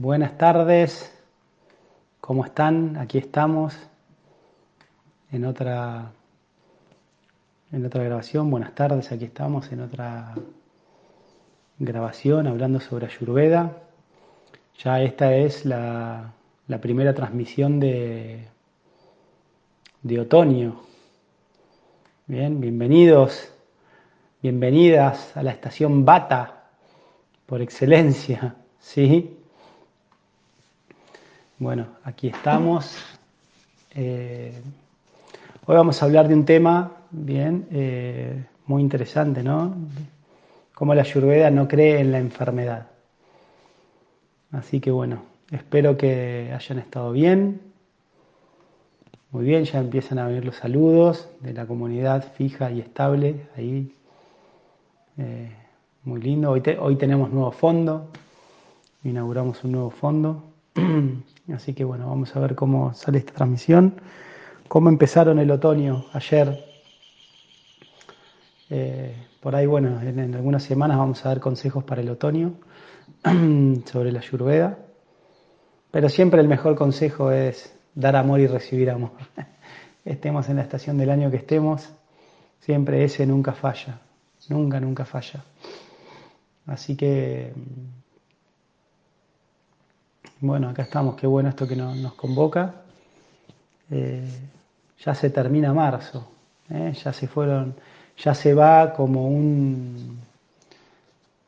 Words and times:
Buenas 0.00 0.38
tardes, 0.38 1.12
¿cómo 2.20 2.44
están? 2.44 2.96
Aquí 2.98 3.18
estamos 3.18 3.76
en 5.32 5.44
otra, 5.44 6.12
en 7.72 7.84
otra 7.84 8.04
grabación. 8.04 8.48
Buenas 8.48 8.76
tardes, 8.76 9.10
aquí 9.10 9.24
estamos 9.24 9.72
en 9.72 9.80
otra 9.80 10.36
grabación 11.80 12.46
hablando 12.46 12.78
sobre 12.78 13.06
Ayurveda. 13.06 13.72
Ya 14.78 15.02
esta 15.02 15.34
es 15.34 15.64
la, 15.64 16.32
la 16.68 16.80
primera 16.80 17.12
transmisión 17.12 17.80
de, 17.80 18.46
de 20.04 20.20
otoño. 20.20 20.80
Bien, 22.28 22.60
bienvenidos, 22.60 23.52
bienvenidas 24.42 25.36
a 25.36 25.42
la 25.42 25.50
estación 25.50 26.04
Bata 26.04 26.68
por 27.46 27.60
excelencia, 27.60 28.54
¿sí? 28.78 29.37
Bueno, 31.60 31.88
aquí 32.04 32.28
estamos. 32.28 32.96
Eh, 33.92 34.52
hoy 35.66 35.74
vamos 35.74 36.00
a 36.00 36.04
hablar 36.04 36.28
de 36.28 36.34
un 36.34 36.44
tema, 36.44 36.92
bien, 37.10 37.66
eh, 37.72 38.44
muy 38.66 38.80
interesante, 38.80 39.42
¿no? 39.42 39.74
Cómo 40.72 40.94
la 40.94 41.02
Ayurveda 41.02 41.50
no 41.50 41.66
cree 41.66 41.98
en 41.98 42.12
la 42.12 42.20
enfermedad. 42.20 42.86
Así 44.52 44.78
que 44.78 44.92
bueno, 44.92 45.24
espero 45.50 45.96
que 45.96 46.52
hayan 46.54 46.78
estado 46.78 47.10
bien. 47.10 47.60
Muy 49.32 49.44
bien, 49.44 49.64
ya 49.64 49.80
empiezan 49.80 50.20
a 50.20 50.28
venir 50.28 50.44
los 50.44 50.54
saludos 50.54 51.28
de 51.40 51.54
la 51.54 51.66
comunidad 51.66 52.34
fija 52.34 52.70
y 52.70 52.78
estable 52.78 53.48
ahí. 53.56 53.92
Eh, 55.16 55.50
muy 56.04 56.22
lindo. 56.22 56.52
Hoy, 56.52 56.62
hoy 56.78 56.94
tenemos 56.94 57.32
nuevo 57.32 57.50
fondo. 57.50 58.06
Inauguramos 59.02 59.64
un 59.64 59.72
nuevo 59.72 59.90
fondo. 59.90 60.44
Así 61.54 61.72
que 61.74 61.84
bueno, 61.84 62.08
vamos 62.08 62.34
a 62.36 62.40
ver 62.40 62.54
cómo 62.54 62.92
sale 62.94 63.18
esta 63.18 63.32
transmisión. 63.32 64.00
Cómo 64.68 64.90
empezaron 64.90 65.38
el 65.38 65.50
otoño 65.50 66.06
ayer. 66.12 66.64
Eh, 68.68 69.16
por 69.40 69.56
ahí, 69.56 69.66
bueno, 69.66 70.00
en, 70.02 70.34
algunas 70.34 70.62
semanas 70.62 70.98
vamos 70.98 71.24
a 71.24 71.30
dar 71.30 71.40
consejos 71.40 71.84
para 71.84 72.02
el 72.02 72.10
otoño 72.10 72.54
sobre 73.86 74.12
la 74.12 74.18
Ayurveda. 74.18 74.78
Pero 75.90 76.08
siempre 76.10 76.40
el 76.40 76.48
mejor 76.48 76.76
consejo 76.76 77.30
es 77.32 77.74
dar 77.94 78.14
amor 78.16 78.40
y 78.40 78.46
recibir 78.46 78.90
amor. 78.90 79.12
estemos 80.04 80.48
en 80.50 80.56
la 80.56 80.62
estación 80.62 80.98
del 80.98 81.10
año 81.10 81.30
que 81.30 81.38
estemos, 81.38 81.88
siempre 82.60 83.04
ese 83.04 83.26
nunca 83.26 83.52
falla. 83.52 84.00
Nunca, 84.50 84.80
nunca 84.80 85.04
falla. 85.04 85.44
Así 86.66 86.96
que 86.96 87.52
bueno, 90.40 90.68
acá 90.68 90.82
estamos, 90.82 91.16
qué 91.16 91.26
bueno 91.26 91.48
esto 91.48 91.66
que 91.66 91.74
nos 91.74 92.14
convoca. 92.14 92.74
Eh, 93.90 94.22
ya 95.04 95.14
se 95.14 95.30
termina 95.30 95.72
marzo, 95.72 96.28
¿eh? 96.70 96.92
ya 97.02 97.12
se 97.12 97.26
fueron, 97.26 97.74
ya 98.16 98.34
se 98.34 98.52
va 98.54 98.92
como 98.92 99.28
un, 99.28 100.18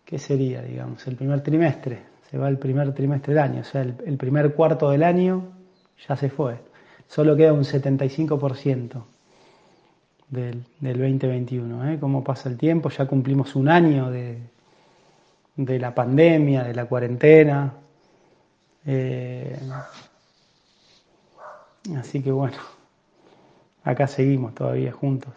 ¿qué 0.04 0.18
sería, 0.18 0.62
digamos? 0.62 1.06
El 1.06 1.16
primer 1.16 1.42
trimestre, 1.42 1.98
se 2.30 2.38
va 2.38 2.48
el 2.48 2.58
primer 2.58 2.92
trimestre 2.94 3.34
del 3.34 3.42
año, 3.42 3.60
o 3.60 3.64
sea, 3.64 3.82
el, 3.82 4.16
primer 4.16 4.54
cuarto 4.54 4.90
del 4.90 5.02
año 5.02 5.42
ya 6.08 6.16
se 6.16 6.30
fue. 6.30 6.56
Solo 7.08 7.36
queda 7.36 7.52
un 7.52 7.64
75% 7.64 9.02
del, 10.28 10.64
del 10.78 10.98
2021. 10.98 11.90
¿eh? 11.90 11.98
¿Cómo 12.00 12.22
pasa 12.22 12.48
el 12.48 12.56
tiempo? 12.56 12.88
Ya 12.88 13.06
cumplimos 13.06 13.56
un 13.56 13.68
año 13.68 14.10
de, 14.10 14.38
de 15.56 15.78
la 15.78 15.92
pandemia, 15.92 16.62
de 16.62 16.74
la 16.74 16.86
cuarentena, 16.86 17.72
eh, 18.92 19.56
así 21.96 22.20
que 22.20 22.32
bueno, 22.32 22.56
acá 23.84 24.08
seguimos 24.08 24.52
todavía 24.52 24.90
juntos. 24.90 25.32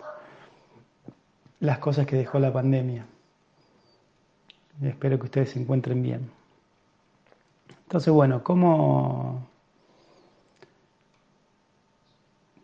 Las 1.59 1.77
cosas 1.77 2.07
que 2.07 2.15
dejó 2.15 2.39
la 2.39 2.51
pandemia. 2.51 3.05
Espero 4.81 5.19
que 5.19 5.25
ustedes 5.25 5.51
se 5.51 5.59
encuentren 5.59 6.01
bien. 6.01 6.31
Entonces, 7.83 8.11
bueno, 8.11 8.43
¿cómo, 8.43 9.47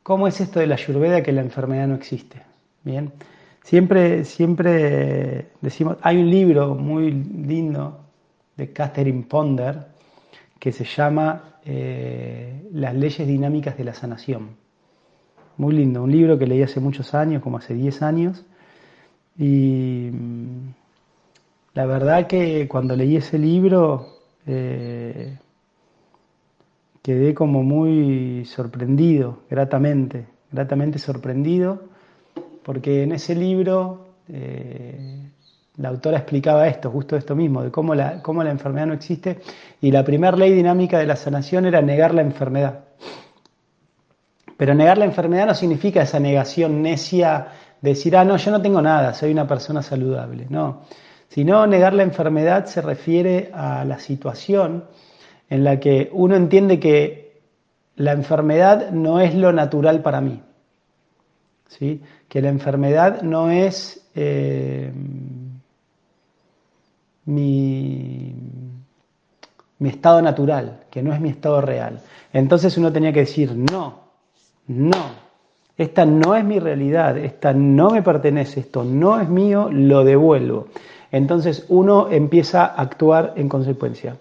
¿cómo 0.01 0.27
es 0.27 0.41
esto 0.41 0.59
de 0.59 0.65
la 0.65 0.73
ayurveda 0.73 1.21
que 1.21 1.31
la 1.31 1.41
enfermedad 1.41 1.87
no 1.87 1.95
existe? 1.95 2.41
Bien, 2.83 3.13
siempre, 3.61 4.25
siempre 4.25 5.51
decimos, 5.61 5.97
hay 6.01 6.17
un 6.17 6.31
libro 6.31 6.73
muy 6.73 7.11
lindo 7.11 7.99
de 8.57 8.73
Catherine 8.73 9.23
Ponder, 9.29 9.98
que 10.59 10.71
se 10.71 10.83
llama 10.83 11.59
eh, 11.65 12.67
Las 12.73 12.93
leyes 12.93 13.27
dinámicas 13.27 13.77
de 13.77 13.83
la 13.83 13.93
sanación. 13.93 14.57
Muy 15.57 15.73
lindo, 15.75 16.03
un 16.03 16.11
libro 16.11 16.37
que 16.37 16.47
leí 16.47 16.61
hace 16.61 16.79
muchos 16.79 17.13
años, 17.13 17.41
como 17.41 17.57
hace 17.57 17.73
10 17.73 18.01
años, 18.01 18.45
y 19.37 20.09
mm, 20.11 20.73
la 21.73 21.85
verdad 21.85 22.27
que 22.27 22.67
cuando 22.67 22.95
leí 22.95 23.17
ese 23.17 23.37
libro 23.37 24.19
eh, 24.45 25.37
quedé 27.01 27.33
como 27.33 27.63
muy 27.63 28.45
sorprendido, 28.45 29.39
gratamente, 29.49 30.27
gratamente 30.51 30.99
sorprendido, 30.99 31.83
porque 32.63 33.03
en 33.03 33.13
ese 33.13 33.35
libro 33.35 34.07
eh, 34.27 35.29
la 35.79 35.89
autora 35.89 36.17
explicaba 36.17 36.67
esto, 36.67 36.91
justo 36.91 37.15
esto 37.15 37.35
mismo, 37.35 37.63
de 37.63 37.71
cómo 37.71 37.95
la, 37.95 38.21
cómo 38.21 38.43
la 38.43 38.51
enfermedad 38.51 38.87
no 38.87 38.93
existe. 38.93 39.39
Y 39.81 39.91
la 39.91 40.03
primera 40.03 40.35
ley 40.35 40.53
dinámica 40.53 40.99
de 40.99 41.05
la 41.05 41.15
sanación 41.15 41.65
era 41.65 41.81
negar 41.81 42.13
la 42.13 42.21
enfermedad. 42.21 42.81
Pero 44.57 44.75
negar 44.75 44.97
la 44.97 45.05
enfermedad 45.05 45.47
no 45.47 45.55
significa 45.55 46.01
esa 46.01 46.19
negación 46.19 46.81
necia 46.81 47.47
de 47.79 47.91
decir, 47.91 48.17
ah, 48.17 48.25
no, 48.25 48.35
yo 48.35 48.51
no 48.51 48.61
tengo 48.61 48.81
nada, 48.81 49.13
soy 49.13 49.31
una 49.31 49.47
persona 49.47 49.81
saludable. 49.81 50.47
No. 50.49 50.81
Sino 51.29 51.65
negar 51.65 51.93
la 51.93 52.03
enfermedad 52.03 52.65
se 52.65 52.81
refiere 52.81 53.49
a 53.53 53.85
la 53.85 53.99
situación 53.99 54.83
en 55.49 55.63
la 55.63 55.79
que 55.79 56.09
uno 56.11 56.35
entiende 56.35 56.79
que 56.79 57.39
la 57.95 58.11
enfermedad 58.11 58.91
no 58.91 59.21
es 59.21 59.33
lo 59.33 59.53
natural 59.53 60.01
para 60.01 60.19
mí. 60.19 60.41
¿sí? 61.69 62.01
Que 62.27 62.41
la 62.41 62.49
enfermedad 62.49 63.21
no 63.21 63.49
es. 63.49 64.09
Eh, 64.13 64.91
mi, 67.25 68.35
mi 69.79 69.89
estado 69.89 70.21
natural, 70.21 70.81
que 70.89 71.01
no 71.01 71.13
es 71.13 71.19
mi 71.19 71.29
estado 71.29 71.61
real. 71.61 72.01
Entonces 72.33 72.77
uno 72.77 72.91
tenía 72.91 73.13
que 73.13 73.21
decir, 73.21 73.55
no, 73.55 73.99
no, 74.67 75.29
esta 75.77 76.05
no 76.05 76.35
es 76.35 76.43
mi 76.43 76.59
realidad, 76.59 77.17
esta 77.17 77.53
no 77.53 77.91
me 77.91 78.01
pertenece, 78.01 78.59
esto 78.59 78.83
no 78.83 79.19
es 79.19 79.29
mío, 79.29 79.69
lo 79.71 80.03
devuelvo. 80.03 80.67
Entonces 81.11 81.65
uno 81.69 82.09
empieza 82.11 82.65
a 82.65 82.81
actuar 82.81 83.33
en 83.37 83.49
consecuencia. 83.49 84.17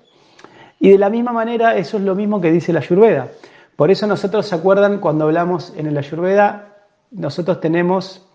Y 0.80 0.90
de 0.90 0.98
la 0.98 1.10
misma 1.10 1.32
manera, 1.32 1.76
eso 1.76 1.96
es 1.96 2.04
lo 2.04 2.14
mismo 2.14 2.40
que 2.40 2.52
dice 2.52 2.72
la 2.72 2.78
Ayurveda. 2.78 3.28
Por 3.74 3.90
eso 3.90 4.06
nosotros, 4.06 4.46
¿se 4.46 4.54
acuerdan 4.54 4.98
cuando 4.98 5.24
hablamos 5.24 5.74
en 5.76 5.92
la 5.92 6.00
Ayurveda? 6.00 6.76
Nosotros 7.10 7.60
tenemos 7.60 8.26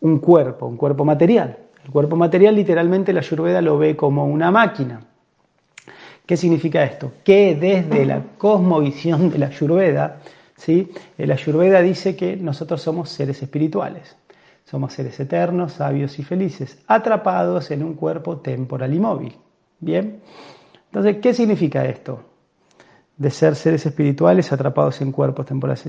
un 0.00 0.18
cuerpo, 0.18 0.66
un 0.66 0.76
cuerpo 0.76 1.04
material. 1.04 1.56
El 1.84 1.90
cuerpo 1.90 2.16
material 2.16 2.54
literalmente 2.54 3.12
la 3.12 3.20
Ayurveda 3.20 3.60
lo 3.60 3.78
ve 3.78 3.96
como 3.96 4.26
una 4.26 4.50
máquina. 4.50 5.00
¿Qué 6.26 6.36
significa 6.36 6.84
esto? 6.84 7.12
Que 7.24 7.56
desde 7.56 8.06
la 8.06 8.22
cosmovisión 8.38 9.30
de 9.30 9.38
la 9.38 9.46
Ayurveda, 9.46 10.20
¿sí? 10.56 10.90
la 11.18 11.34
Ayurveda 11.34 11.82
dice 11.82 12.14
que 12.14 12.36
nosotros 12.36 12.80
somos 12.80 13.10
seres 13.10 13.42
espirituales. 13.42 14.16
Somos 14.64 14.92
seres 14.92 15.18
eternos, 15.18 15.72
sabios 15.72 16.18
y 16.18 16.22
felices, 16.22 16.78
atrapados 16.86 17.70
en 17.72 17.82
un 17.82 17.94
cuerpo 17.94 18.38
temporal 18.38 18.94
y 18.94 19.00
móvil. 19.00 19.36
¿Bien? 19.80 20.20
Entonces, 20.86 21.16
¿qué 21.20 21.34
significa 21.34 21.84
esto? 21.84 22.22
De 23.22 23.30
ser 23.30 23.54
seres 23.54 23.86
espirituales 23.86 24.52
atrapados 24.52 25.00
en 25.00 25.12
cuerpos 25.12 25.46
temporales. 25.46 25.86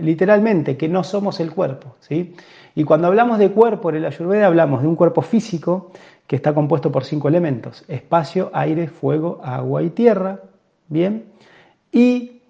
Literalmente, 0.00 0.76
que 0.76 0.88
no 0.88 1.02
somos 1.02 1.40
el 1.40 1.50
cuerpo. 1.50 1.96
¿sí? 2.00 2.34
Y 2.74 2.84
cuando 2.84 3.08
hablamos 3.08 3.40
de 3.40 3.50
cuerpo 3.50 3.90
en 3.90 3.96
el 3.96 4.04
Ayurveda 4.04 4.46
hablamos 4.46 4.82
de 4.82 4.86
un 4.86 4.94
cuerpo 4.94 5.20
físico 5.22 5.90
que 6.28 6.36
está 6.36 6.54
compuesto 6.54 6.92
por 6.92 7.04
cinco 7.04 7.26
elementos, 7.26 7.84
espacio, 7.88 8.50
aire, 8.52 8.86
fuego, 8.86 9.40
agua 9.42 9.82
y 9.82 9.90
tierra, 9.90 10.40
¿bien? 10.86 11.24
Y 11.90 12.42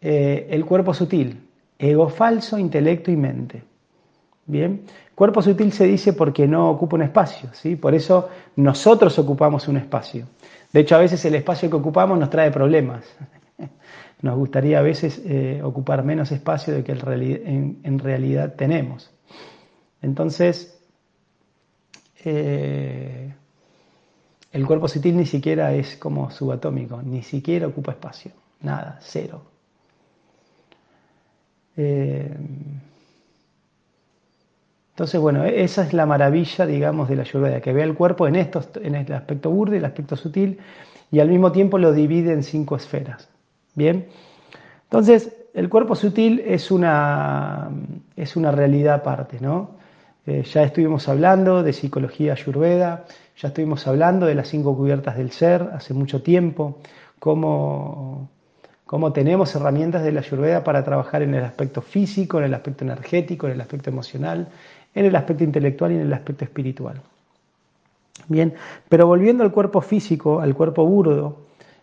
eh, 0.00 0.46
el 0.48 0.64
cuerpo 0.64 0.94
sutil, 0.94 1.48
ego 1.78 2.08
falso, 2.08 2.56
intelecto 2.56 3.10
y 3.10 3.16
mente, 3.16 3.62
¿bien? 4.46 4.86
Cuerpo 5.14 5.42
sutil 5.42 5.72
se 5.72 5.84
dice 5.84 6.14
porque 6.14 6.46
no 6.46 6.70
ocupa 6.70 6.96
un 6.96 7.02
espacio, 7.02 7.50
¿sí? 7.52 7.76
Por 7.76 7.94
eso 7.94 8.28
nosotros 8.56 9.18
ocupamos 9.18 9.68
un 9.68 9.76
espacio. 9.76 10.26
De 10.72 10.80
hecho, 10.80 10.96
a 10.96 11.00
veces 11.00 11.22
el 11.26 11.34
espacio 11.34 11.68
que 11.68 11.76
ocupamos 11.76 12.18
nos 12.18 12.30
trae 12.30 12.50
problemas. 12.50 13.04
Nos 14.22 14.36
gustaría 14.36 14.78
a 14.78 14.82
veces 14.82 15.20
eh, 15.24 15.60
ocupar 15.62 16.04
menos 16.04 16.32
espacio 16.32 16.74
de 16.74 16.84
que 16.84 16.92
en 16.92 17.98
realidad 17.98 18.54
tenemos. 18.56 19.10
Entonces, 20.02 20.78
eh, 22.24 23.34
El 24.52 24.66
cuerpo 24.68 24.86
sutil 24.86 25.16
ni 25.16 25.26
siquiera 25.26 25.74
es 25.74 25.96
como 25.96 26.30
subatómico, 26.30 27.02
ni 27.02 27.22
siquiera 27.24 27.66
ocupa 27.66 27.90
espacio, 27.92 28.30
nada, 28.60 28.98
cero. 29.00 29.42
Eh, 31.76 32.28
entonces, 34.90 35.20
bueno, 35.20 35.44
e-, 35.44 35.62
esa 35.64 35.84
es 35.84 35.92
la 35.92 36.06
maravilla, 36.06 36.66
digamos, 36.66 37.08
de 37.08 37.16
la 37.16 37.22
Ayurveda, 37.22 37.60
que 37.60 37.72
ve 37.72 37.82
el 37.82 37.94
cuerpo 37.94 38.26
en, 38.28 38.36
estos, 38.36 38.68
en 38.76 38.94
el 38.94 39.12
aspecto 39.12 39.50
burde, 39.50 39.78
el 39.78 39.84
aspecto 39.84 40.16
sutil, 40.16 40.58
y 41.10 41.20
al 41.20 41.28
mismo 41.28 41.52
tiempo 41.52 41.78
lo 41.78 41.92
divide 41.92 42.32
en 42.32 42.42
cinco 42.42 42.76
esferas. 42.76 43.28
Bien, 43.74 44.06
entonces 44.84 45.34
el 45.54 45.68
cuerpo 45.68 45.94
sutil 45.94 46.42
es 46.46 46.70
una, 46.70 47.70
es 48.16 48.36
una 48.36 48.50
realidad 48.50 48.96
aparte, 48.96 49.38
¿no? 49.40 49.70
Eh, 50.26 50.44
ya 50.44 50.62
estuvimos 50.62 51.08
hablando 51.08 51.62
de 51.62 51.72
psicología 51.72 52.32
ayurveda, 52.32 53.06
ya 53.36 53.48
estuvimos 53.48 53.86
hablando 53.86 54.26
de 54.26 54.34
las 54.34 54.48
cinco 54.48 54.76
cubiertas 54.76 55.16
del 55.16 55.32
ser 55.32 55.70
hace 55.74 55.94
mucho 55.94 56.22
tiempo, 56.22 56.78
cómo, 57.18 58.28
cómo 58.86 59.12
tenemos 59.12 59.54
herramientas 59.56 60.04
de 60.04 60.12
la 60.12 60.20
ayurveda 60.20 60.62
para 60.62 60.84
trabajar 60.84 61.22
en 61.22 61.34
el 61.34 61.44
aspecto 61.44 61.82
físico, 61.82 62.38
en 62.38 62.44
el 62.44 62.54
aspecto 62.54 62.84
energético, 62.84 63.46
en 63.46 63.54
el 63.54 63.60
aspecto 63.60 63.90
emocional, 63.90 64.48
en 64.94 65.06
el 65.06 65.16
aspecto 65.16 65.42
intelectual 65.42 65.92
y 65.92 65.94
en 65.96 66.02
el 66.02 66.12
aspecto 66.12 66.44
espiritual. 66.44 67.00
Bien, 68.28 68.54
pero 68.88 69.06
volviendo 69.06 69.42
al 69.42 69.50
cuerpo 69.50 69.80
físico, 69.80 70.40
al 70.40 70.54
cuerpo 70.54 70.86
burdo, 70.86 71.38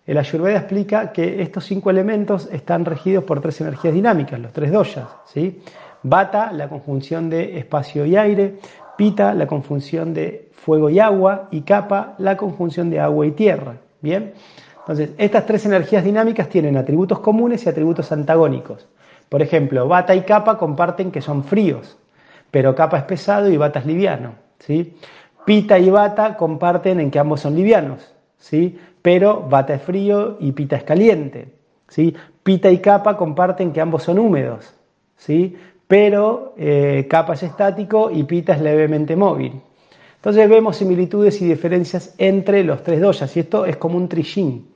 el 0.10 0.18
Ayurveda 0.18 0.58
explica 0.58 1.12
que 1.12 1.40
estos 1.40 1.66
cinco 1.66 1.92
elementos 1.92 2.50
están 2.52 2.84
regidos 2.84 3.26
por 3.26 3.42
tres 3.42 3.62
energías 3.62 3.94
dinámicas, 3.94 4.40
los 4.40 4.52
tres 4.52 4.72
doyas. 4.72 5.06
¿sí? 5.26 5.62
Bata, 6.02 6.52
la 6.52 6.68
conjunción 6.68 7.30
de 7.30 7.60
espacio 7.60 8.08
y 8.08 8.18
aire, 8.18 8.56
Pita, 8.98 9.36
la 9.36 9.46
conjunción 9.46 10.16
de 10.16 10.50
fuego 10.54 10.90
y 10.90 11.00
agua, 11.00 11.48
y 11.52 11.62
Kapha, 11.62 12.16
la 12.18 12.36
conjunción 12.38 12.90
de 12.90 13.00
agua 13.00 13.28
y 13.28 13.32
tierra. 13.34 13.76
Bien, 14.02 14.34
entonces 14.80 15.12
estas 15.20 15.46
tres 15.46 15.68
energías 15.68 16.04
dinámicas 16.04 16.50
tienen 16.50 16.76
atributos 16.76 17.20
comunes 17.20 17.64
y 17.64 17.70
atributos 17.70 18.12
antagónicos. 18.12 18.88
Por 19.30 19.44
ejemplo, 19.44 19.88
Bata 19.88 20.16
y 20.16 20.22
Kapha 20.22 20.58
comparten 20.58 21.12
que 21.12 21.22
son 21.22 21.44
fríos, 21.44 22.00
pero 22.50 22.74
Kapha 22.74 22.98
es 22.98 23.04
pesado 23.04 23.48
y 23.48 23.58
Bata 23.58 23.78
es 23.78 23.86
liviano. 23.86 24.34
¿sí? 24.58 24.98
Pita 25.46 25.78
y 25.78 25.92
Bata 25.92 26.36
comparten 26.36 27.00
en 27.00 27.12
que 27.12 27.20
ambos 27.20 27.42
son 27.42 27.56
livianos, 27.56 28.16
¿sí? 28.40 28.80
Pero 29.02 29.48
Bata 29.50 29.76
es 29.76 29.82
frío 29.82 30.38
y 30.40 30.52
Pita 30.52 30.76
es 30.76 30.84
caliente. 30.84 31.54
¿sí? 31.88 32.16
Pita 32.44 32.72
y 32.72 32.80
Kapha 32.80 33.18
comparten 33.18 33.72
que 33.72 33.82
ambos 33.82 34.04
son 34.04 34.20
húmedos, 34.20 34.74
¿sí? 35.18 35.56
pero 35.88 36.54
eh, 36.58 37.08
Kapha 37.10 37.34
es 37.34 37.44
estático 37.44 38.12
y 38.12 38.24
Pita 38.24 38.54
es 38.54 38.62
levemente 38.62 39.16
móvil. 39.16 39.62
Entonces 40.16 40.50
vemos 40.50 40.76
similitudes 40.76 41.42
y 41.42 41.46
diferencias 41.48 42.14
entre 42.18 42.64
los 42.64 42.84
tres 42.84 43.00
doyas, 43.00 43.36
y 43.38 43.40
esto 43.40 43.66
es 43.66 43.78
como 43.78 43.98
un 43.98 44.10
trishin. 44.10 44.68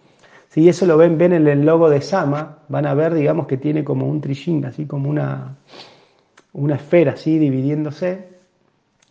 Si 0.48 0.70
eso 0.70 0.86
lo 0.86 0.98
ven, 0.98 1.18
ven 1.18 1.34
en 1.34 1.48
el 1.48 1.66
logo 1.66 1.90
de 1.90 2.00
Sama, 2.00 2.60
van 2.70 2.86
a 2.86 2.94
ver, 2.94 3.14
digamos, 3.14 3.48
que 3.48 3.58
tiene 3.58 3.84
como 3.84 4.08
un 4.08 4.22
trishin, 4.22 4.64
así 4.66 4.86
como 4.86 5.10
una, 5.10 5.58
una 6.54 6.75
esfera 6.75 7.14
así 7.14 7.38
dividiéndose. 7.40 8.30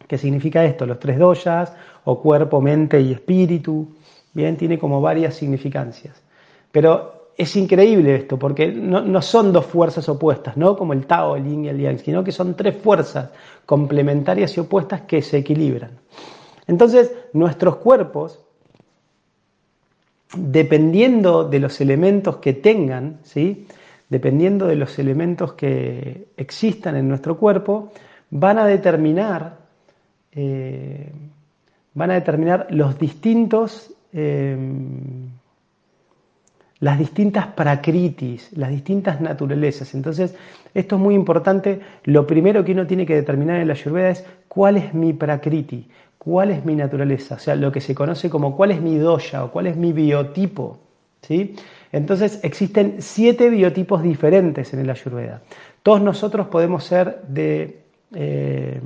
¿Qué 0.06 0.16
significa 0.16 0.64
esto? 0.64 0.86
Los 0.86 1.00
tres 1.00 1.18
doyas, 1.18 1.74
o 2.04 2.20
cuerpo, 2.20 2.60
mente 2.60 3.00
y 3.00 3.12
espíritu. 3.12 3.88
Bien, 4.32 4.56
tiene 4.56 4.78
como 4.78 5.00
varias 5.00 5.34
significancias. 5.34 6.22
Pero 6.70 7.22
es 7.36 7.56
increíble 7.56 8.14
esto, 8.14 8.38
porque 8.38 8.68
no, 8.68 9.22
son 9.22 9.52
dos 9.52 9.66
fuerzas 9.66 10.08
opuestas, 10.08 10.56
¿no? 10.56 10.76
Como 10.76 10.92
el 10.92 11.06
Tao, 11.06 11.36
el 11.36 11.44
Yin 11.44 11.64
y 11.64 11.68
el 11.68 11.78
Yang, 11.78 11.98
sino 11.98 12.24
que 12.24 12.32
son 12.32 12.54
tres 12.54 12.76
fuerzas 12.76 13.30
complementarias 13.66 14.56
y 14.56 14.60
opuestas 14.60 15.02
que 15.02 15.22
se 15.22 15.38
equilibran. 15.38 15.92
Entonces, 16.66 17.12
nuestros 17.32 17.76
cuerpos, 17.76 18.38
dependiendo 20.34 21.44
de 21.44 21.58
los 21.58 21.80
elementos 21.80 22.36
que 22.36 22.52
tengan, 22.52 23.18
¿sí? 23.22 23.66
dependiendo 24.08 24.66
de 24.66 24.76
los 24.76 24.98
elementos 24.98 25.54
que 25.54 26.28
existan 26.36 26.96
en 26.96 27.08
nuestro 27.08 27.38
cuerpo, 27.38 27.92
van 28.30 28.58
a 28.58 28.66
determinar, 28.66 29.56
eh, 30.32 31.10
van 31.94 32.10
a 32.10 32.14
determinar 32.14 32.66
los 32.70 32.98
distintos, 32.98 33.90
eh, 34.12 34.56
las 36.82 36.98
distintas 36.98 37.46
prakritis, 37.46 38.50
las 38.56 38.70
distintas 38.70 39.20
naturalezas. 39.20 39.94
Entonces, 39.94 40.34
esto 40.74 40.96
es 40.96 41.00
muy 41.00 41.14
importante. 41.14 41.80
Lo 42.02 42.26
primero 42.26 42.64
que 42.64 42.72
uno 42.72 42.88
tiene 42.88 43.06
que 43.06 43.14
determinar 43.14 43.60
en 43.60 43.68
la 43.68 43.74
Ayurveda 43.74 44.10
es 44.10 44.24
cuál 44.48 44.76
es 44.78 44.92
mi 44.92 45.12
prakriti, 45.12 45.88
cuál 46.18 46.50
es 46.50 46.64
mi 46.64 46.74
naturaleza, 46.74 47.36
o 47.36 47.38
sea, 47.38 47.54
lo 47.54 47.70
que 47.70 47.80
se 47.80 47.94
conoce 47.94 48.28
como 48.28 48.56
cuál 48.56 48.72
es 48.72 48.80
mi 48.80 48.96
dosha 48.96 49.44
o 49.44 49.52
cuál 49.52 49.68
es 49.68 49.76
mi 49.76 49.92
biotipo. 49.92 50.80
¿sí? 51.20 51.54
Entonces 51.92 52.40
existen 52.42 52.96
siete 52.98 53.48
biotipos 53.48 54.02
diferentes 54.02 54.74
en 54.74 54.80
el 54.80 54.90
Ayurveda. 54.90 55.40
Todos 55.84 56.02
nosotros 56.02 56.48
podemos 56.48 56.82
ser 56.82 57.22
de 57.28 57.82
eh, 58.12 58.80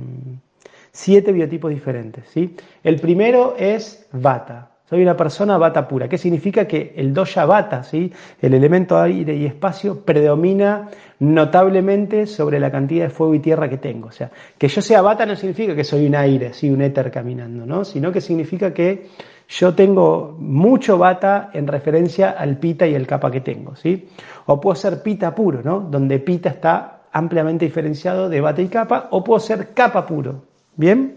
siete 0.91 1.31
biotipos 1.31 1.71
diferentes. 1.71 2.25
¿sí? 2.29 2.55
El 2.83 2.99
primero 2.99 3.55
es 3.57 4.07
Vata. 4.11 4.76
Soy 4.89 5.01
una 5.01 5.17
persona 5.17 5.57
Vata 5.57 5.85
pura. 5.85 6.07
¿Qué 6.07 6.17
significa? 6.17 6.65
Que 6.65 6.93
el 6.95 7.13
dosha 7.13 7.45
Vata, 7.45 7.83
¿sí? 7.83 8.11
el 8.41 8.53
elemento 8.53 8.97
aire 8.97 9.35
y 9.35 9.45
espacio, 9.45 10.05
predomina 10.05 10.87
notablemente 11.19 12.25
sobre 12.25 12.57
la 12.57 12.71
cantidad 12.71 13.05
de 13.05 13.09
fuego 13.09 13.35
y 13.35 13.39
tierra 13.39 13.67
que 13.69 13.77
tengo. 13.77 14.07
O 14.07 14.11
sea, 14.11 14.31
que 14.57 14.69
yo 14.69 14.81
sea 14.81 15.01
Vata 15.01 15.25
no 15.25 15.35
significa 15.35 15.75
que 15.75 15.83
soy 15.83 16.07
un 16.07 16.15
aire, 16.15 16.53
¿sí? 16.53 16.69
un 16.69 16.81
éter 16.81 17.11
caminando, 17.11 17.65
¿no? 17.65 17.83
sino 17.83 18.13
que 18.13 18.21
significa 18.21 18.73
que 18.73 19.07
yo 19.49 19.73
tengo 19.75 20.35
mucho 20.39 20.97
bata 20.97 21.49
en 21.53 21.67
referencia 21.67 22.31
al 22.31 22.57
pita 22.57 22.85
y 22.87 22.95
el 22.95 23.07
capa 23.07 23.31
que 23.31 23.41
tengo, 23.41 23.75
¿sí? 23.75 24.09
O 24.45 24.59
puedo 24.59 24.75
ser 24.75 25.01
pita 25.01 25.33
puro, 25.33 25.61
¿no? 25.63 25.79
Donde 25.79 26.19
pita 26.19 26.49
está 26.49 27.03
ampliamente 27.13 27.63
diferenciado 27.63 28.27
de 28.27 28.41
bata 28.41 28.61
y 28.61 28.67
capa, 28.67 29.07
o 29.11 29.23
puedo 29.23 29.39
ser 29.39 29.73
capa 29.73 30.05
puro, 30.05 30.43
¿bien? 30.75 31.16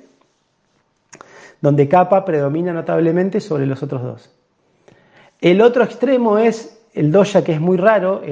Donde 1.61 1.89
capa 1.89 2.25
predomina 2.25 2.73
notablemente 2.73 3.41
sobre 3.41 3.67
los 3.67 3.83
otros 3.83 4.03
dos. 4.03 4.31
El 5.41 5.61
otro 5.61 5.85
extremo 5.85 6.39
es 6.39 6.81
el 6.93 7.12
doya 7.12 7.45
que 7.45 7.53
es 7.53 7.61
muy 7.61 7.77
raro, 7.77 8.23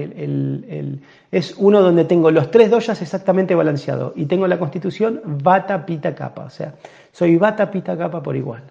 es 1.31 1.55
uno 1.59 1.81
donde 1.81 2.05
tengo 2.05 2.31
los 2.31 2.51
tres 2.51 2.71
doyas 2.71 3.01
exactamente 3.01 3.55
balanceados 3.55 4.13
y 4.17 4.27
tengo 4.27 4.47
la 4.47 4.59
constitución 4.59 5.21
bata, 5.25 5.87
pita, 5.87 6.15
capa, 6.15 6.45
o 6.45 6.51
sea, 6.51 6.75
soy 7.13 7.37
bata, 7.37 7.71
pita, 7.71 7.97
capa 7.97 8.23
por 8.23 8.37
igual. 8.37 8.63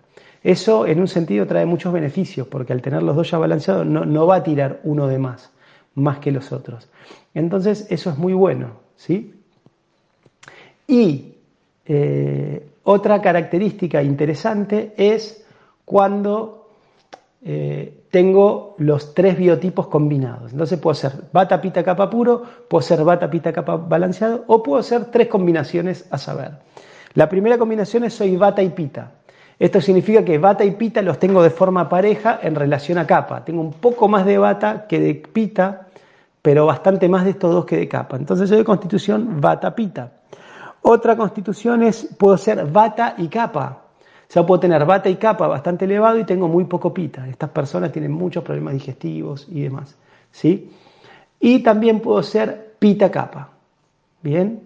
Eso 0.44 0.86
en 0.86 1.00
un 1.00 1.08
sentido 1.08 1.48
trae 1.48 1.66
muchos 1.66 1.92
beneficios, 1.92 2.48
porque 2.48 2.74
al 2.74 2.82
tener 2.82 3.02
los 3.02 3.16
dos 3.16 3.30
ya 3.32 3.38
balanceados 3.38 3.86
no, 3.86 4.28
va 4.28 4.36
a 4.38 4.44
tirar 4.44 4.80
uno 4.84 5.08
de 5.08 5.18
más, 5.18 5.52
más 5.96 6.20
que 6.20 6.32
los 6.32 6.52
otros. 6.52 6.90
Entonces 7.34 7.88
eso 7.90 8.10
es 8.10 8.18
muy 8.18 8.34
bueno, 8.34 8.72
¿sí? 8.96 9.34
Y 10.88 11.34
eh, 11.86 12.67
otra 12.90 13.22
característica 13.22 14.02
interesante 14.02 14.94
es 14.96 15.46
cuando 15.84 16.70
eh, 17.44 18.06
tengo 18.10 18.76
los 18.78 19.14
tres 19.14 19.38
biotipos 19.38 19.88
combinados. 19.88 20.54
Entonces 20.54 20.80
puedo 20.80 20.94
ser 20.94 21.12
bata, 21.34 21.60
pita, 21.60 21.84
capa 21.84 22.10
puro, 22.10 22.42
puedo 22.70 22.82
ser 22.82 23.04
bata, 23.04 23.30
pita, 23.30 23.52
capa 23.52 23.76
balanceado, 23.76 24.46
o 24.48 24.64
puedo 24.64 24.82
ser 24.84 25.12
tres 25.12 25.28
combinaciones 25.28 26.08
a 26.12 26.18
saber. 26.18 26.52
La 27.14 27.28
primera 27.28 27.58
combinación 27.58 28.06
es 28.06 28.14
soy 28.14 28.38
bata 28.38 28.64
y 28.64 28.70
pita. 28.70 29.12
Esto 29.60 29.82
significa 29.82 30.24
que 30.24 30.38
bata 30.38 30.64
y 30.64 30.72
pita 30.72 31.02
los 31.02 31.20
tengo 31.20 31.44
de 31.44 31.50
forma 31.50 31.90
pareja 31.90 32.40
en 32.42 32.56
relación 32.56 33.00
a 33.00 33.06
capa. 33.06 33.44
Tengo 33.44 33.60
un 33.60 33.74
poco 33.74 34.08
más 34.08 34.26
de 34.26 34.38
bata 34.38 34.86
que 34.88 35.02
de 35.02 35.14
pita, 35.16 35.88
pero 36.42 36.66
bastante 36.66 37.10
más 37.10 37.26
de 37.26 37.32
estos 37.32 37.52
dos 37.52 37.66
que 37.66 37.76
de 37.76 37.90
capa. 37.90 38.16
Entonces 38.16 38.48
soy 38.48 38.60
de 38.60 38.64
constitución 38.64 39.42
bata-pita. 39.42 40.12
Otra 40.82 41.16
constitución 41.18 41.84
es, 41.84 42.08
puedo 42.18 42.38
ser 42.38 42.66
bata 42.66 43.16
y 43.18 43.28
capa. 43.28 43.84
O 44.30 44.32
sea, 44.32 44.46
puedo 44.46 44.60
tener 44.60 44.86
bata 44.86 45.10
y 45.10 45.16
capa 45.16 45.48
bastante 45.48 45.86
elevado 45.86 46.20
y 46.20 46.26
tengo 46.26 46.48
muy 46.48 46.66
poco 46.66 46.94
pita. 46.94 47.28
Estas 47.28 47.50
personas 47.50 47.92
tienen 47.92 48.12
muchos 48.12 48.44
problemas 48.44 48.74
digestivos 48.74 49.48
y 49.50 49.62
demás. 49.62 49.96
¿sí? 50.32 50.72
Y 51.40 51.60
también 51.60 52.00
puedo 52.00 52.22
ser 52.24 52.76
pita-capa. 52.80 53.50
Bien, 54.22 54.62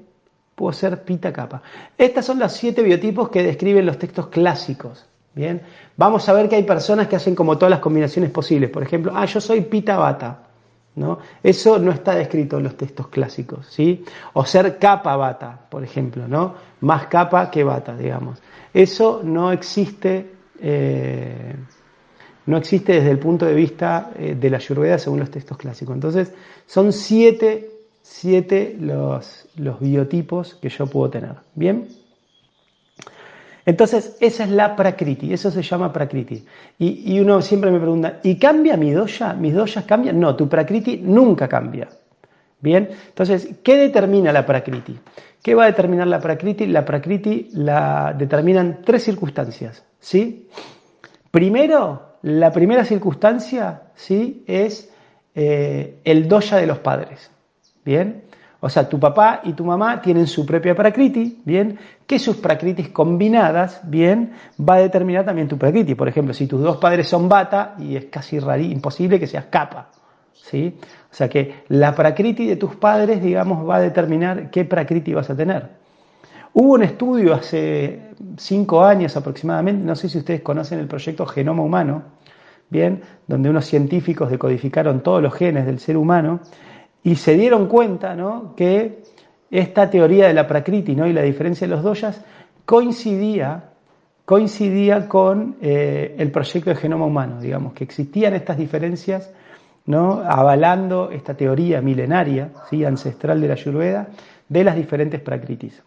puedo 0.56 0.74
ser 0.74 1.04
pita 1.04 1.32
capa. 1.32 1.62
Estas 1.98 2.26
son 2.26 2.40
los 2.40 2.52
siete 2.52 2.82
biotipos 2.82 3.30
que 3.30 3.44
describen 3.44 3.86
los 3.86 3.98
textos 3.98 4.28
clásicos. 4.28 5.06
Bien, 5.34 5.62
vamos 5.96 6.28
a 6.28 6.34
ver 6.34 6.50
que 6.50 6.56
hay 6.58 6.64
personas 6.64 7.08
que 7.08 7.16
hacen 7.16 7.36
como 7.36 7.58
todas 7.58 7.70
las 7.70 7.80
combinaciones 7.80 8.32
posibles. 8.32 8.70
Por 8.70 8.84
ejemplo, 8.84 9.14
ah, 9.16 9.26
yo 9.26 9.40
soy 9.40 9.62
pita 9.62 9.98
bata. 9.98 10.51
¿No? 10.96 11.20
Eso 11.42 11.80
no 11.80 11.92
está 11.92 12.16
descrito 12.16 12.58
en 12.58 12.64
los 12.64 12.78
textos 12.78 13.08
clásicos. 13.08 13.68
¿sí? 13.68 14.04
O 14.34 14.46
ser 14.46 14.78
capa 14.78 15.16
bata, 15.16 15.68
por 15.70 15.84
ejemplo, 15.84 16.28
¿no? 16.28 16.56
más 16.82 17.08
capa 17.08 17.50
que 17.50 17.64
bata, 17.64 17.96
digamos. 17.96 18.40
Eso 18.74 19.22
no 19.24 19.52
existe. 19.52 20.32
Eh, 20.60 21.56
no 22.46 22.58
existe 22.58 22.94
desde 22.94 23.12
el 23.12 23.20
punto 23.20 23.46
de 23.46 23.54
vista 23.54 24.12
eh, 24.18 24.36
de 24.40 24.50
la 24.50 24.58
ayurveda 24.58 24.98
según 24.98 25.20
los 25.20 25.30
textos 25.32 25.58
clásicos. 25.58 25.94
Entonces, 25.94 26.34
son 26.66 26.92
siete 26.92 27.72
siete 28.02 28.76
los, 28.80 29.48
biotipos 29.80 30.56
que 30.56 30.70
yo 30.70 30.88
puedo 30.88 31.10
tener. 31.10 31.36
Bien. 31.56 31.88
Entonces, 33.66 34.18
esa 34.20 34.44
es 34.44 34.50
la 34.50 34.76
prakriti, 34.76 35.34
eso 35.34 35.52
se 35.52 35.62
llama 35.62 35.94
prakriti. 35.94 36.44
Y, 36.80 37.14
y, 37.14 37.20
uno 37.20 37.42
siempre 37.42 37.72
me 37.72 37.80
pregunta, 37.80 38.20
¿y 38.24 38.38
cambia 38.38 38.76
mi 38.78 38.92
doya? 38.92 39.34
¿Mis 39.34 39.54
doyas 39.54 39.86
cambian? 39.86 40.20
No, 40.20 40.36
tu 40.36 40.50
prakriti 40.50 40.98
nunca 40.98 41.48
cambia. 41.48 41.88
Bien, 42.60 42.90
entonces, 43.08 43.56
¿qué 43.64 43.76
determina 43.76 44.32
la 44.32 44.46
prakriti? 44.46 44.98
¿Qué 45.42 45.56
va 45.56 45.64
a 45.64 45.68
determinar 45.68 46.08
la 46.08 46.20
prakriti? 46.20 46.68
La 46.68 46.86
prakriti 46.86 47.50
la 47.54 48.14
determinan 48.16 48.82
tres 48.84 49.04
circunstancias, 49.04 49.84
¿sí? 50.00 50.48
Primero, 51.32 52.18
la 52.22 52.52
primera 52.52 52.86
circunstancia, 52.86 53.82
¿sí? 53.96 54.44
Es 54.46 54.92
eh, 55.34 56.00
el 56.04 56.28
doya 56.28 56.58
de 56.58 56.68
los 56.68 56.80
padres, 56.80 57.32
¿bien? 57.84 58.24
O 58.64 58.70
sea, 58.70 58.88
tu 58.88 59.00
papá 59.00 59.42
y 59.44 59.54
tu 59.54 59.66
mamá 59.66 60.02
tienen 60.02 60.28
su 60.28 60.46
propia 60.46 60.76
prakriti, 60.76 61.42
¿bien? 61.44 61.80
Que 62.06 62.20
sus 62.20 62.38
prakritis 62.38 62.90
combinadas, 62.90 63.82
¿bien? 63.84 64.34
Va 64.58 64.76
a 64.76 64.80
determinar 64.80 65.26
también 65.26 65.48
tu 65.48 65.58
prakriti. 65.58 65.96
Por 65.96 66.08
ejemplo, 66.08 66.32
si 66.32 66.46
tus 66.46 66.62
dos 66.62 66.78
padres 66.78 67.08
son 67.08 67.28
bata 67.28 67.74
y 67.80 67.96
es 67.96 68.06
casi 68.06 68.38
imposible 68.38 69.20
que 69.20 69.26
seas 69.26 69.46
capa, 69.46 69.90
¿sí? 70.34 70.78
O 70.80 71.14
sea 71.14 71.28
que 71.28 71.64
la 71.70 71.96
prakriti 71.96 72.46
de 72.46 72.56
tus 72.56 72.76
padres, 72.76 73.24
digamos, 73.24 73.68
va 73.68 73.78
a 73.78 73.82
determinar 73.82 74.52
qué 74.52 74.64
prakriti 74.64 75.12
vas 75.12 75.32
a 75.32 75.36
tener. 75.36 75.82
Hubo 76.54 76.74
un 76.74 76.84
estudio 76.84 77.34
hace 77.34 78.12
cinco 78.38 78.84
años 78.84 79.18
aproximadamente, 79.18 79.84
no 79.84 79.96
sé 79.96 80.08
si 80.08 80.20
ustedes 80.20 80.42
conocen 80.42 80.78
el 80.78 80.88
proyecto 80.88 81.26
Genoma 81.26 81.64
Humano, 81.64 82.04
¿bien? 82.70 83.02
Donde 83.26 83.50
unos 83.50 83.66
científicos 83.66 84.30
decodificaron 84.30 85.02
todos 85.02 85.20
los 85.24 85.34
genes 85.34 85.66
del 85.66 85.80
ser 85.80 85.98
humano 85.98 86.42
y 87.04 87.16
se 87.16 87.36
dieron 87.36 87.68
cuenta 87.68 88.16
¿no? 88.16 88.54
que 88.56 89.04
esta 89.50 89.90
teoría 89.90 90.28
de 90.28 90.34
la 90.34 90.48
prakriti 90.48 90.96
¿no? 90.96 91.08
y 91.08 91.14
la 91.14 91.22
diferencia 91.22 91.68
de 91.68 91.74
los 91.74 91.84
doyas 91.84 92.24
coincidía, 92.66 93.72
coincidía 94.26 95.08
con 95.08 95.58
eh, 95.62 96.16
el 96.18 96.32
proyecto 96.32 96.70
de 96.70 96.76
genoma 96.76 97.06
humano, 97.06 97.42
digamos, 97.42 97.74
que 97.74 97.84
existían 97.84 98.34
estas 98.34 98.58
diferencias 98.58 99.32
¿no? 99.86 100.22
avalando 100.26 101.10
esta 101.12 101.34
teoría 101.34 101.82
milenaria, 101.82 102.52
¿sí? 102.70 102.86
ancestral 102.86 103.42
de 103.42 103.48
la 103.48 103.54
Ayurveda, 103.54 104.08
de 104.48 104.64
las 104.64 104.76
diferentes 104.76 105.20
prakritis. 105.22 105.82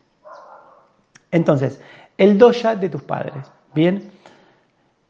Entonces, 1.31 1.81
el 2.17 2.39
doya 2.39 2.77
de 2.77 2.89
tus 2.89 3.03
padres, 3.03 3.51
¿bien? 3.75 4.11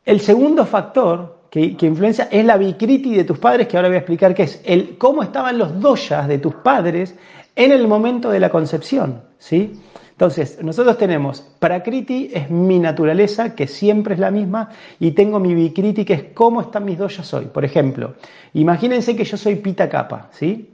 El 0.04 0.20
segundo 0.20 0.64
factor 0.64 1.43
que, 1.54 1.86
influencia 1.86 2.26
es 2.32 2.44
la 2.44 2.56
vikriti 2.56 3.14
de 3.14 3.22
tus 3.22 3.38
padres, 3.38 3.68
que 3.68 3.76
ahora 3.76 3.88
voy 3.88 3.94
a 3.94 4.00
explicar 4.00 4.34
qué 4.34 4.42
es, 4.42 4.60
el, 4.64 4.98
cómo 4.98 5.22
estaban 5.22 5.56
los 5.56 5.80
doyas 5.80 6.26
de 6.26 6.38
tus 6.38 6.56
padres 6.56 7.14
en 7.54 7.70
el 7.70 7.86
momento 7.86 8.28
de 8.28 8.40
la 8.40 8.50
concepción, 8.50 9.22
¿sí? 9.38 9.80
Entonces, 10.10 10.58
nosotros 10.62 10.98
tenemos 10.98 11.42
prakriti, 11.60 12.30
es 12.34 12.50
mi 12.50 12.80
naturaleza, 12.80 13.54
que 13.54 13.68
siempre 13.68 14.14
es 14.14 14.20
la 14.20 14.32
misma, 14.32 14.70
y 14.98 15.12
tengo 15.12 15.38
mi 15.38 15.54
vikriti, 15.54 16.04
que 16.04 16.14
es 16.14 16.24
cómo 16.34 16.60
están 16.60 16.84
mis 16.84 16.98
doyas 16.98 17.32
hoy. 17.32 17.44
Por 17.44 17.64
ejemplo, 17.64 18.14
imagínense 18.54 19.14
que 19.14 19.24
yo 19.24 19.36
soy 19.36 19.54
pita 19.54 19.88
capa, 19.88 20.30
¿sí? 20.32 20.70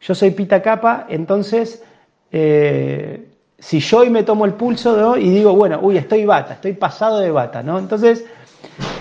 Yo 0.00 0.14
soy 0.14 0.30
pita 0.30 0.62
capa, 0.62 1.06
entonces, 1.10 1.84
eh, 2.30 3.28
si 3.58 3.80
yo 3.80 3.98
hoy 3.98 4.08
me 4.08 4.22
tomo 4.22 4.46
el 4.46 4.54
pulso 4.54 5.14
y 5.18 5.28
digo, 5.28 5.54
bueno, 5.54 5.78
uy, 5.82 5.98
estoy 5.98 6.24
bata, 6.24 6.54
estoy 6.54 6.72
pasado 6.72 7.18
de 7.18 7.30
bata, 7.30 7.62
¿no? 7.62 7.78
Entonces, 7.78 8.24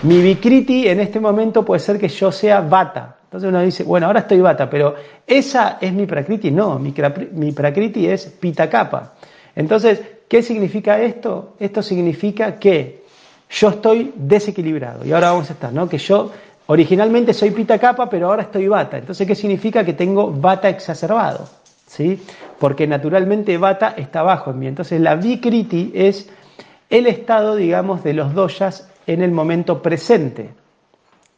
mi 0.04 0.22
Vikriti 0.22 0.88
en 0.88 1.00
este 1.00 1.20
momento 1.20 1.64
puede 1.64 1.80
ser 1.80 2.00
que 2.00 2.08
yo 2.08 2.32
sea 2.32 2.62
Vata. 2.62 3.18
Entonces 3.24 3.48
uno 3.50 3.62
dice, 3.62 3.84
bueno, 3.84 4.08
ahora 4.08 4.22
estoy 4.22 4.42
Vata, 4.42 4.70
pero 4.70 4.96
esa 5.26 5.78
es 5.80 5.94
mi 5.94 6.06
Prakriti. 6.06 6.52
No, 6.52 6.78
mi, 6.80 6.94
mi 7.34 7.52
Prakriti 7.52 8.08
es 8.08 8.26
Pitakapa. 8.26 9.14
Entonces, 9.56 10.02
¿qué 10.28 10.42
significa 10.42 11.00
esto? 11.02 11.56
Esto 11.60 11.82
significa 11.82 12.60
que 12.60 13.04
yo 13.50 13.70
estoy 13.70 14.12
desequilibrado. 14.16 15.06
Y 15.06 15.12
ahora 15.14 15.32
vamos 15.32 15.50
a 15.50 15.54
estar, 15.54 15.72
¿no? 15.72 15.88
Que 15.88 15.98
yo 15.98 16.32
originalmente 16.68 17.34
soy 17.34 17.52
Pitakapa, 17.52 18.10
pero 18.10 18.28
ahora 18.28 18.44
estoy 18.44 18.68
Vata. 18.68 18.98
Entonces, 18.98 19.26
¿qué 19.26 19.36
significa? 19.36 19.86
Que 19.86 19.94
tengo 19.94 20.32
Vata 20.32 20.68
exacerbado. 20.68 21.48
¿Sí? 21.86 22.22
Porque 22.60 22.88
naturalmente 22.88 23.58
Vata 23.58 23.94
está 23.98 24.22
abajo 24.22 24.52
en 24.52 24.60
mí. 24.60 24.68
Entonces, 24.68 25.00
la 25.00 25.16
Vikriti 25.16 25.92
es 25.94 26.30
el 26.90 27.08
estado, 27.08 27.56
digamos, 27.56 28.04
de 28.04 28.14
los 28.14 28.34
doyas 28.34 28.91
en 29.08 29.22
el 29.22 29.32
momento 29.32 29.82
presente. 29.82 30.50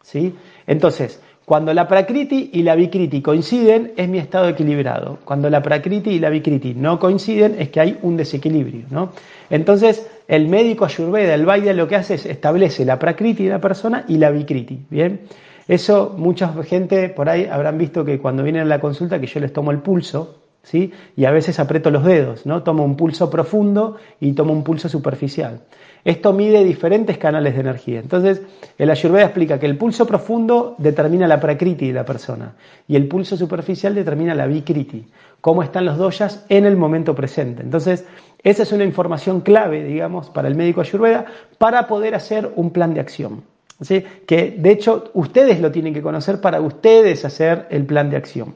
¿sí? 0.02 0.36
Entonces, 0.68 1.22
cuando 1.46 1.74
la 1.74 1.88
prakriti 1.88 2.52
y 2.54 2.64
la 2.64 2.76
vikriti 2.76 3.22
coinciden, 3.22 3.94
es 3.98 4.08
mi 4.08 4.18
estado 4.18 4.48
equilibrado. 4.48 5.20
Cuando 5.26 5.50
la 5.50 5.62
prakriti 5.62 6.12
y 6.12 6.20
la 6.20 6.30
vikriti 6.30 6.74
no 6.74 7.00
coinciden, 7.00 7.58
es 7.60 7.70
que 7.70 7.82
hay 7.82 8.00
un 8.02 8.16
desequilibrio. 8.16 8.86
¿no? 8.90 9.12
Entonces, 9.50 10.10
el 10.28 10.48
médico 10.48 10.86
ayurveda, 10.86 11.34
el 11.34 11.46
vaidya, 11.46 11.74
lo 11.74 11.88
que 11.88 11.98
hace 11.98 12.16
es 12.16 12.26
establece 12.26 12.86
la 12.86 12.98
prakriti 12.98 13.44
de 13.46 13.50
la 13.50 13.60
persona 13.60 14.06
y 14.08 14.18
la 14.18 14.32
vikriti. 14.32 14.86
¿bien? 14.90 15.22
Eso, 15.68 16.14
mucha 16.18 16.54
gente 16.64 17.10
por 17.10 17.30
ahí 17.30 17.46
habrán 17.46 17.78
visto 17.78 18.06
que 18.06 18.20
cuando 18.20 18.44
vienen 18.44 18.64
a 18.64 18.66
la 18.66 18.80
consulta, 18.80 19.20
que 19.20 19.28
yo 19.28 19.40
les 19.40 19.52
tomo 19.52 19.72
el 19.72 19.80
pulso, 19.80 20.43
¿sí? 20.64 20.92
y 21.16 21.26
a 21.26 21.32
veces 21.32 21.60
aprieto 21.60 21.92
los 21.92 22.04
dedos, 22.04 22.46
¿no? 22.46 22.64
tomo 22.64 22.84
un 22.84 22.96
pulso 22.96 23.30
profundo 23.30 23.98
y 24.20 24.34
tomo 24.34 24.54
un 24.54 24.64
pulso 24.64 24.90
superficial. 24.90 25.62
Esto 26.06 26.34
mide 26.34 26.66
diferentes 26.66 27.18
canales 27.18 27.54
de 27.54 27.62
energía. 27.62 28.00
Entonces, 28.00 28.42
el 28.78 28.90
Ayurveda 28.90 29.26
explica 29.26 29.58
que 29.58 29.66
el 29.66 29.78
pulso 29.78 30.06
profundo 30.06 30.76
determina 30.78 31.28
la 31.28 31.40
prakriti 31.40 31.88
de 31.88 31.94
la 31.94 32.06
persona 32.06 32.56
y 32.88 32.98
el 32.98 33.08
pulso 33.08 33.38
superficial 33.38 33.96
determina 33.96 34.36
la 34.36 34.48
vikriti, 34.48 35.08
cómo 35.40 35.64
están 35.64 35.86
los 35.86 35.98
doyas 35.98 36.46
en 36.50 36.66
el 36.66 36.76
momento 36.76 37.16
presente. 37.16 37.64
Entonces, 37.64 38.06
esa 38.44 38.64
es 38.64 38.72
una 38.74 38.84
información 38.84 39.40
clave, 39.42 39.84
digamos, 39.84 40.30
para 40.30 40.50
el 40.50 40.56
médico 40.56 40.82
Ayurveda 40.82 41.26
para 41.58 41.88
poder 41.88 42.16
hacer 42.16 42.52
un 42.56 42.72
plan 42.72 42.94
de 42.94 43.00
acción. 43.00 43.44
¿sí? 43.80 44.04
Que 44.28 44.52
de 44.52 44.72
hecho 44.72 45.12
ustedes 45.14 45.62
lo 45.62 45.72
tienen 45.72 45.94
que 45.94 46.02
conocer 46.02 46.42
para 46.42 46.60
ustedes 46.60 47.24
hacer 47.24 47.68
el 47.70 47.86
plan 47.86 48.10
de 48.10 48.18
acción. 48.18 48.56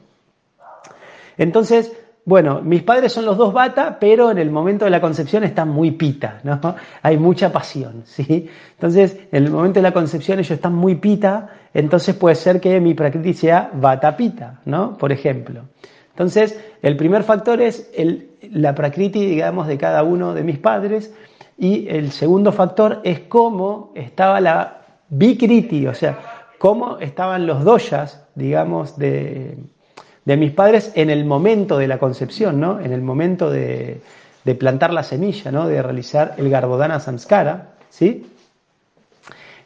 Entonces, 1.38 1.96
bueno, 2.28 2.60
mis 2.60 2.82
padres 2.82 3.12
son 3.12 3.24
los 3.24 3.38
dos 3.38 3.54
bata, 3.54 3.96
pero 3.98 4.30
en 4.30 4.36
el 4.36 4.50
momento 4.50 4.84
de 4.84 4.90
la 4.90 5.00
concepción 5.00 5.44
están 5.44 5.70
muy 5.70 5.92
pita, 5.92 6.40
¿no? 6.42 6.60
Hay 7.00 7.16
mucha 7.16 7.50
pasión, 7.50 8.02
¿sí? 8.04 8.50
Entonces, 8.72 9.16
en 9.32 9.44
el 9.44 9.50
momento 9.50 9.78
de 9.78 9.84
la 9.84 9.92
concepción 9.92 10.38
ellos 10.38 10.50
están 10.50 10.74
muy 10.74 10.96
pita, 10.96 11.48
entonces 11.72 12.14
puede 12.14 12.34
ser 12.34 12.60
que 12.60 12.80
mi 12.80 12.92
prakriti 12.92 13.32
sea 13.32 13.70
bata 13.72 14.14
pita, 14.14 14.60
¿no? 14.66 14.98
Por 14.98 15.10
ejemplo. 15.10 15.62
Entonces, 16.10 16.60
el 16.82 16.98
primer 16.98 17.22
factor 17.22 17.62
es 17.62 17.90
la 18.52 18.74
prakriti, 18.74 19.24
digamos, 19.24 19.66
de 19.66 19.78
cada 19.78 20.02
uno 20.02 20.34
de 20.34 20.42
mis 20.44 20.58
padres, 20.58 21.14
y 21.56 21.88
el 21.88 22.12
segundo 22.12 22.52
factor 22.52 23.00
es 23.04 23.20
cómo 23.20 23.92
estaba 23.94 24.40
la 24.40 24.82
vikriti, 25.08 25.86
o 25.86 25.94
sea, 25.94 26.18
cómo 26.58 26.98
estaban 26.98 27.46
los 27.46 27.64
doyas, 27.64 28.28
digamos, 28.34 28.98
de 28.98 29.56
de 30.28 30.36
mis 30.36 30.52
padres 30.52 30.92
en 30.94 31.08
el 31.08 31.24
momento 31.24 31.78
de 31.78 31.88
la 31.88 31.96
concepción, 31.96 32.60
¿no? 32.60 32.80
en 32.80 32.92
el 32.92 33.00
momento 33.00 33.50
de, 33.50 34.02
plantar 34.58 34.92
la 34.92 35.02
semilla, 35.02 35.50
¿no? 35.50 35.66
de 35.66 35.82
realizar 35.82 36.34
el 36.36 36.50
Garbodana 36.50 37.00
Samskara. 37.00 37.76
¿sí? 37.88 38.26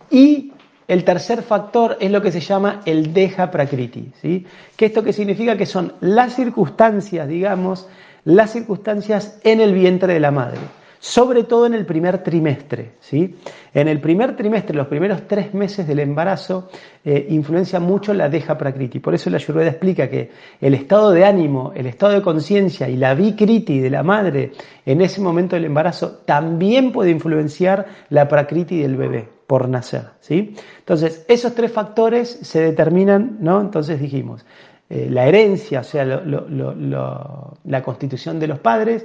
Y 0.09 0.53
el 0.87 1.03
tercer 1.03 1.43
factor 1.43 1.97
es 1.99 2.13
lo 2.13 2.23
que 2.23 2.31
se 2.31 2.39
llama 2.39 2.81
el 2.85 3.13
Deja 3.13 3.51
Prakriti. 3.51 4.13
¿sí? 4.23 4.47
Que 4.77 4.87
esto 4.87 5.03
que 5.03 5.13
significa 5.13 5.57
que 5.57 5.67
son 5.67 5.95
las 6.01 6.37
circunstancias, 6.37 7.27
digamos, 7.27 7.89
las 8.23 8.53
circunstancias 8.53 9.41
en 9.43 9.61
el 9.61 9.75
vientre 9.75 10.15
de 10.15 10.21
la 10.21 10.31
madre 10.31 10.61
sobre 11.03 11.43
todo 11.43 11.67
en 11.67 11.75
el 11.75 11.85
primer 11.85 12.23
trimestre. 12.23 12.93
¿sí? 13.01 13.35
En 13.75 13.89
el 13.89 14.01
primer 14.01 14.37
trimestre, 14.37 14.77
los 14.77 14.87
primeros 14.87 15.27
tres 15.27 15.53
meses 15.53 15.85
del 15.85 15.99
embarazo, 15.99 16.71
eh, 17.05 17.27
influencia 17.31 17.81
mucho 17.81 18.15
la 18.15 18.29
deja 18.29 18.57
prakriti. 18.57 19.01
Por 19.01 19.13
eso 19.13 19.29
la 19.29 19.39
Ayurveda 19.39 19.71
explica 19.71 20.09
que 20.09 20.31
el 20.61 20.75
estado 20.75 21.11
de 21.11 21.25
ánimo, 21.25 21.73
el 21.75 21.87
estado 21.87 22.13
de 22.13 22.23
conciencia 22.23 22.89
y 22.89 22.97
la 22.97 23.15
vikriti 23.15 23.81
de 23.81 23.91
la 23.91 24.05
madre 24.05 24.53
en 24.87 25.01
ese 25.01 25.21
momento 25.21 25.57
del 25.57 25.65
embarazo 25.65 26.21
también 26.25 26.93
puede 26.93 27.11
influenciar 27.11 27.85
la 28.11 28.29
prakriti 28.29 28.81
del 28.81 28.97
bebé 28.97 29.29
por 29.49 29.69
nacer. 29.69 30.05
¿sí? 30.21 30.55
Entonces, 30.79 31.27
esos 31.27 31.53
tres 31.53 31.73
factores 31.73 32.31
se 32.31 32.61
determinan, 32.61 33.39
¿no? 33.41 33.61
Entonces 33.61 34.01
dijimos, 34.01 34.47
eh, 34.89 35.09
la 35.11 35.27
herencia, 35.27 35.81
o 35.81 35.85
sea, 35.85 36.05
la 36.05 37.83
constitución 37.83 38.39
de 38.39 38.47
los 38.47 38.61
padres, 38.61 39.05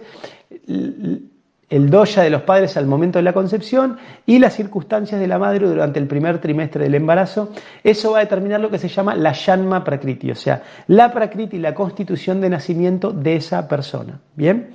el 1.70 1.90
doya 1.90 2.24
de 2.24 2.30
los 2.30 2.44
padres 2.44 2.78
al 2.78 2.88
momento 2.88 3.20
de 3.20 3.24
la 3.24 3.34
concepción 3.34 3.98
y 4.26 4.40
las 4.40 4.56
circunstancias 4.56 5.20
de 5.20 5.28
la 5.28 5.38
madre 5.38 5.68
durante 5.68 6.00
el 6.00 6.08
primer 6.08 6.40
trimestre 6.40 6.86
del 6.86 6.96
embarazo. 6.96 7.52
Eso 7.84 8.12
va 8.12 8.20
a 8.20 8.22
determinar 8.22 8.62
lo 8.62 8.70
que 8.70 8.80
se 8.80 8.88
llama 8.88 9.16
la 9.16 9.34
yanma 9.34 9.84
prakriti, 9.84 10.32
o 10.32 10.36
sea, 10.36 10.64
la 10.88 11.12
prakriti, 11.12 11.58
la 11.58 11.74
constitución 11.74 12.40
de 12.40 12.50
nacimiento 12.50 13.12
de 13.12 13.36
esa 13.36 13.68
persona. 13.68 14.20
¿Bien? 14.36 14.70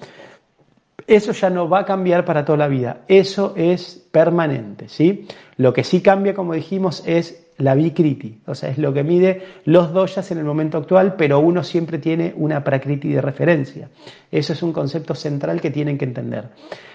Eso 1.07 1.33
ya 1.33 1.51
no 1.51 1.69
va 1.69 1.81
a 1.81 1.85
cambiar 1.85 2.25
para 2.25 2.45
toda 2.45 2.59
la 2.59 2.69
vida, 2.69 2.99
eso 3.09 3.55
es 3.57 4.07
permanente, 4.13 4.89
¿sí? 4.89 5.27
Lo 5.57 5.73
que 5.73 5.83
sí 5.83 6.01
cambia, 6.01 6.33
como 6.33 6.55
dijimos, 6.55 7.03
es 7.07 7.42
la 7.59 7.75
Vikriti, 7.75 8.41
o 8.47 8.55
sea, 8.55 8.71
es 8.71 8.79
lo 8.79 8.93
que 8.93 9.05
mide 9.05 9.43
los 9.65 9.93
doyas 9.93 10.31
en 10.31 10.39
el 10.39 10.45
momento 10.45 10.79
actual, 10.79 11.15
pero 11.17 11.41
uno 11.41 11.63
siempre 11.63 11.99
tiene 11.99 12.33
una 12.37 12.65
prakriti 12.65 13.09
de 13.09 13.21
referencia. 13.21 13.89
Eso 14.31 14.53
es 14.53 14.63
un 14.63 14.73
concepto 14.73 15.15
central 15.15 15.61
que 15.61 15.71
tienen 15.71 15.99
que 15.99 16.05
entender. 16.05 16.49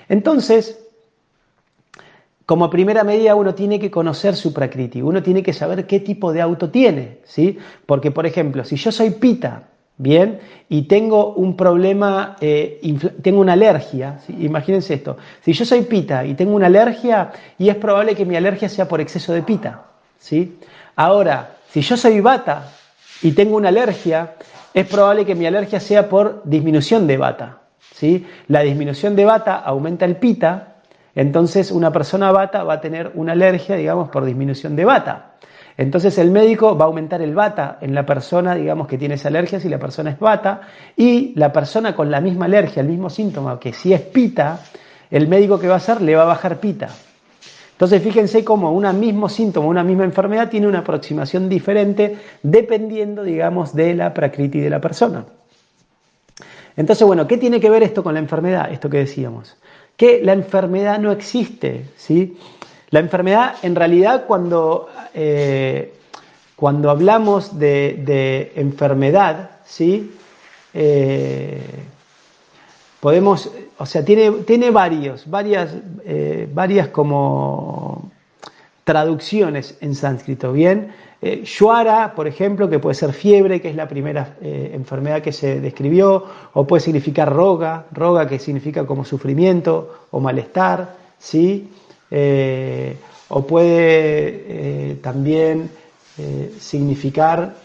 Entonces, 0.10 0.80
como 2.46 2.70
primera 2.70 3.04
medida 3.04 3.36
uno 3.36 3.54
tiene 3.54 3.80
que 3.80 3.92
conocer 3.92 4.36
su 4.36 4.54
prakriti, 4.54 5.02
uno 5.02 5.22
tiene 5.22 5.44
que 5.44 5.54
saber 5.54 5.86
qué 5.86 6.00
tipo 6.00 6.32
de 6.32 6.42
auto 6.42 6.70
tiene, 6.70 7.20
¿sí? 7.26 7.58
Porque, 7.86 8.12
por 8.12 8.26
ejemplo, 8.26 8.64
si 8.64 8.78
yo 8.78 8.92
soy 8.92 9.12
pita, 9.12 9.68
¿bien? 9.98 10.40
Y 10.70 10.84
tengo 10.84 11.34
un 11.34 11.58
problema, 11.58 12.38
eh, 12.40 12.80
tengo 13.22 13.42
una 13.42 13.54
alergia, 13.54 14.20
imagínense 14.40 14.94
esto, 14.94 15.18
si 15.42 15.54
yo 15.54 15.66
soy 15.66 15.82
pita 15.82 16.26
y 16.26 16.36
tengo 16.36 16.56
una 16.56 16.68
alergia, 16.68 17.32
y 17.58 17.70
es 17.70 17.76
probable 17.76 18.16
que 18.16 18.26
mi 18.26 18.36
alergia 18.36 18.70
sea 18.70 18.88
por 18.88 19.02
exceso 19.02 19.34
de 19.34 19.42
pita, 19.42 19.86
¿sí? 20.20 20.60
Ahora, 20.96 21.58
si 21.70 21.82
yo 21.82 21.98
soy 21.98 22.20
bata 22.22 22.72
y 23.22 23.32
tengo 23.32 23.56
una 23.56 23.70
alergia, 23.70 24.36
es 24.74 24.88
probable 24.88 25.26
que 25.26 25.36
mi 25.36 25.46
alergia 25.46 25.80
sea 25.80 26.10
por 26.10 26.42
disminución 26.46 27.08
de 27.08 27.18
bata, 27.18 27.60
¿sí? 27.94 28.26
La 28.48 28.62
disminución 28.62 29.16
de 29.16 29.26
bata 29.26 29.56
aumenta 29.56 30.06
el 30.06 30.18
pita, 30.18 30.76
entonces 31.16 31.72
una 31.72 31.92
persona 31.92 32.32
bata 32.32 32.64
va 32.64 32.74
a 32.74 32.82
tener 32.82 33.12
una 33.16 33.32
alergia, 33.32 33.76
digamos, 33.76 34.10
por 34.10 34.24
disminución 34.24 34.76
de 34.76 34.86
bata. 34.86 35.34
Entonces 35.78 36.18
el 36.18 36.32
médico 36.32 36.76
va 36.76 36.86
a 36.86 36.88
aumentar 36.88 37.22
el 37.22 37.36
bata 37.36 37.78
en 37.82 37.94
la 37.94 38.06
persona, 38.06 38.56
digamos, 38.56 38.88
que 38.88 38.98
tiene 38.98 39.16
esa 39.16 39.28
alergia 39.28 39.60
si 39.60 39.70
la 39.70 39.78
persona 39.78 40.10
es 40.12 40.20
bata, 40.20 40.62
y 40.96 41.34
la 41.36 41.54
persona 41.54 41.96
con 41.96 42.10
la 42.10 42.22
misma 42.22 42.46
alergia, 42.46 42.82
el 42.82 42.88
mismo 42.88 43.10
síntoma, 43.10 43.60
que 43.60 43.74
si 43.74 43.94
es 43.94 44.02
pita, 44.02 44.60
el 45.12 45.28
médico 45.28 45.60
que 45.60 45.68
va 45.68 45.76
a 45.76 45.78
hacer 45.78 46.02
le 46.02 46.16
va 46.16 46.24
a 46.24 46.26
bajar 46.26 46.60
pita. 46.60 46.90
Entonces 47.78 48.02
fíjense 48.02 48.44
cómo 48.44 48.72
un 48.72 49.00
mismo 49.00 49.30
síntoma, 49.30 49.68
una 49.68 49.84
misma 49.84 50.04
enfermedad 50.04 50.50
tiene 50.50 50.68
una 50.68 50.80
aproximación 50.80 51.48
diferente 51.48 52.18
dependiendo, 52.42 53.24
digamos, 53.24 53.76
de 53.76 53.94
la 53.94 54.14
prakriti 54.14 54.60
de 54.60 54.70
la 54.72 54.82
persona. 54.82 55.26
Entonces, 56.76 57.06
bueno, 57.06 57.28
¿qué 57.28 57.38
tiene 57.38 57.60
que 57.60 57.70
ver 57.70 57.84
esto 57.84 58.04
con 58.04 58.16
la 58.16 58.20
enfermedad? 58.20 58.72
Esto 58.72 58.90
que 58.90 58.98
decíamos 58.98 59.56
que 59.98 60.22
la 60.24 60.34
enfermedad 60.34 61.00
no 61.00 61.12
existe. 61.12 61.86
¿sí? 61.98 62.38
La 62.92 63.00
enfermedad, 63.00 63.56
en 63.64 63.76
realidad, 63.76 64.26
cuando, 64.28 64.88
eh, 65.14 65.94
cuando 66.56 66.92
hablamos 66.92 67.58
de, 67.60 68.54
enfermedad, 68.56 69.50
¿sí? 69.66 70.14
Eh, 70.74 71.60
podemos, 73.00 73.52
o 73.78 73.86
sea, 73.86 74.04
tiene, 74.04 74.32
tiene 74.46 74.72
varios, 74.72 75.30
varias, 75.30 75.76
eh, 76.06 76.48
varias 76.54 76.88
como 76.90 78.12
traducciones 78.84 79.78
en 79.82 79.96
sánscrito, 79.96 80.54
¿bien? 80.54 80.92
Eh, 81.22 81.44
por 82.16 82.28
ejemplo, 82.28 82.70
que 82.70 82.80
puede 82.80 82.96
ser 82.96 83.12
fiebre, 83.12 83.60
que 83.60 83.70
es 83.70 83.76
la 83.76 83.88
primera 83.88 84.38
eh, 84.42 84.72
enfermedad 84.74 85.22
que 85.22 85.32
se 85.32 85.60
describió, 85.60 86.26
o 86.54 86.66
puede 86.66 86.82
significar 86.82 87.34
roga, 87.34 87.86
roga 87.92 88.28
que 88.28 88.40
significa 88.40 88.86
como 88.86 89.04
sufrimiento 89.04 90.06
o 90.12 90.20
malestar, 90.20 90.96
¿sí? 91.18 91.70
Eh, 92.12 92.96
o 93.30 93.46
puede 93.46 94.96
también 95.02 95.70
significar 96.60 97.56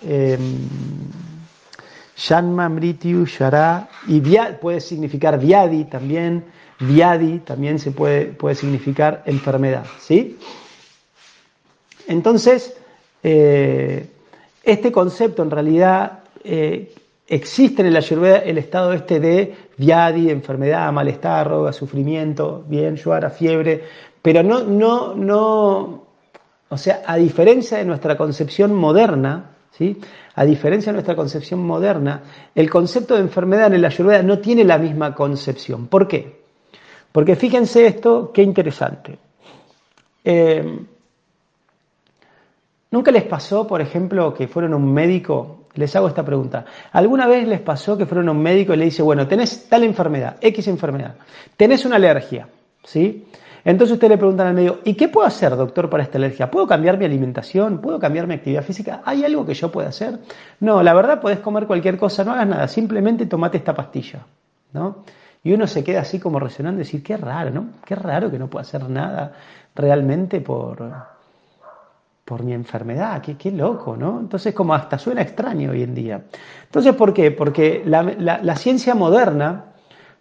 Shanma, 2.23 2.69
Mrityu, 2.69 3.27
Shara, 3.27 3.89
y 4.07 4.21
puede 4.61 4.81
significar 4.81 5.41
Viadi 5.41 5.85
también, 5.87 6.45
Viadi 6.79 7.41
también 7.41 7.81
se 7.81 7.91
puede, 7.91 8.27
puede 8.27 8.55
significar 8.55 9.25
enfermedad, 9.27 9.85
¿sí? 9.99 10.39
Entonces, 12.07 12.77
eh, 13.25 14.07
este 14.63 14.93
concepto 14.93 15.43
en 15.43 15.51
realidad 15.51 16.21
eh, 16.45 16.95
existe 17.27 17.83
en 17.83 17.89
el 17.89 17.97
Ayurveda 17.97 18.39
el 18.39 18.59
estado 18.59 18.93
este 18.93 19.19
de 19.19 19.57
viadi, 19.77 20.31
enfermedad, 20.31 20.93
malestar, 20.93 21.49
roga, 21.49 21.73
sufrimiento, 21.73 22.65
bien, 22.69 22.95
yuara, 22.95 23.31
fiebre, 23.31 23.83
pero 24.23 24.45
no, 24.45 24.63
no, 24.63 25.17
no, 25.17 26.05
o 26.69 26.79
sea, 26.79 27.03
a 27.05 27.17
diferencia 27.17 27.79
de 27.79 27.85
nuestra 27.85 28.17
concepción 28.17 28.73
moderna, 28.75 29.52
¿sí? 29.73 29.99
A 30.35 30.45
diferencia 30.45 30.93
de 30.93 30.95
nuestra 30.95 31.17
concepción 31.17 31.61
moderna, 31.61 32.23
el 32.55 32.71
concepto 32.71 33.15
de 33.15 33.21
enfermedad 33.21 33.69
en 33.69 33.75
el 33.75 33.85
Ayurveda 33.85 34.23
no 34.23 34.39
tiene 34.39 34.65
la 34.65 34.79
misma 34.79 35.15
concepción. 35.15 35.87
¿Por 35.87 36.09
qué? 36.09 36.43
Porque 37.11 37.37
fíjense 37.37 37.87
esto, 37.87 38.31
qué 38.33 38.43
interesante. 38.43 39.19
Eh, 40.25 40.79
¿Nunca 42.91 43.11
les 43.11 43.25
pasó, 43.25 43.67
por 43.67 43.81
ejemplo, 43.81 44.35
que 44.35 44.49
fueron 44.49 44.75
a 44.75 44.77
un 44.77 44.93
médico? 44.93 45.67
Les 45.75 45.97
hago 45.97 46.09
esta 46.09 46.25
pregunta. 46.25 46.67
¿Alguna 46.93 47.27
vez 47.27 47.49
les 47.49 47.61
pasó 47.61 47.97
que 47.97 48.05
fueron 48.05 48.29
a 48.29 48.33
un 48.33 48.43
médico 48.43 48.75
y 48.75 48.77
le 48.77 48.85
dice, 48.85 49.03
bueno, 49.03 49.27
tenés 49.27 49.69
tal 49.69 49.85
enfermedad, 49.85 50.37
X 50.41 50.69
enfermedad, 50.69 51.17
tenés 51.57 51.87
una 51.87 51.97
alergia, 51.97 52.49
¿sí? 52.85 53.27
Entonces 53.65 53.95
usted 53.95 54.09
le 54.09 54.19
preguntan 54.19 54.49
al 54.49 54.55
médico, 54.55 54.79
¿y 54.85 54.95
qué 54.95 55.09
puedo 55.09 55.27
hacer, 55.27 55.57
doctor, 55.57 55.89
para 55.89 56.03
esta 56.03 56.19
alergia? 56.19 56.51
¿Puedo 56.51 56.67
cambiar 56.67 56.99
mi 56.99 57.05
alimentación? 57.05 57.79
¿Puedo 57.79 57.99
cambiar 57.99 58.27
mi 58.27 58.35
actividad 58.35 58.63
física? 58.63 59.03
¿Hay 59.05 59.25
algo 59.25 59.47
que 59.47 59.55
yo 59.55 59.71
pueda 59.71 59.89
hacer? 59.89 60.19
No, 60.61 60.83
la 60.83 60.95
verdad 60.95 61.21
podés 61.21 61.39
comer 61.39 61.67
cualquier 61.67 61.97
cosa, 61.97 62.25
no 62.25 62.33
hagas 62.33 62.49
nada, 62.49 62.69
simplemente 62.69 63.27
tomate 63.27 63.59
esta 63.59 63.75
pastilla, 63.75 64.27
¿no? 64.73 65.05
Y 65.45 65.53
uno 65.53 65.67
se 65.67 65.83
queda 65.83 66.03
así 66.03 66.19
como 66.21 66.39
resonando 66.39 66.79
decir, 66.79 67.03
qué 67.03 67.17
raro, 67.17 67.51
¿no? 67.51 67.67
Qué 67.85 67.95
raro 67.95 68.31
que 68.31 68.39
no 68.39 68.49
pueda 68.49 68.63
hacer 68.63 68.89
nada 68.89 69.33
realmente 69.75 70.41
por, 70.41 70.93
por 72.25 72.43
mi 72.45 72.53
enfermedad, 72.53 73.21
qué, 73.21 73.37
qué, 73.37 73.51
loco, 73.51 73.97
¿no? 73.97 74.21
Entonces 74.21 74.55
como 74.55 74.75
hasta 74.75 74.99
suena 74.99 75.23
extraño 75.23 75.73
hoy 75.73 75.83
en 75.83 75.95
día. 75.95 76.23
Entonces, 76.65 76.95
¿por 76.95 77.13
qué? 77.13 77.31
Porque 77.33 77.83
la, 77.85 78.57
ciencia 78.57 78.95
moderna, 78.95 79.72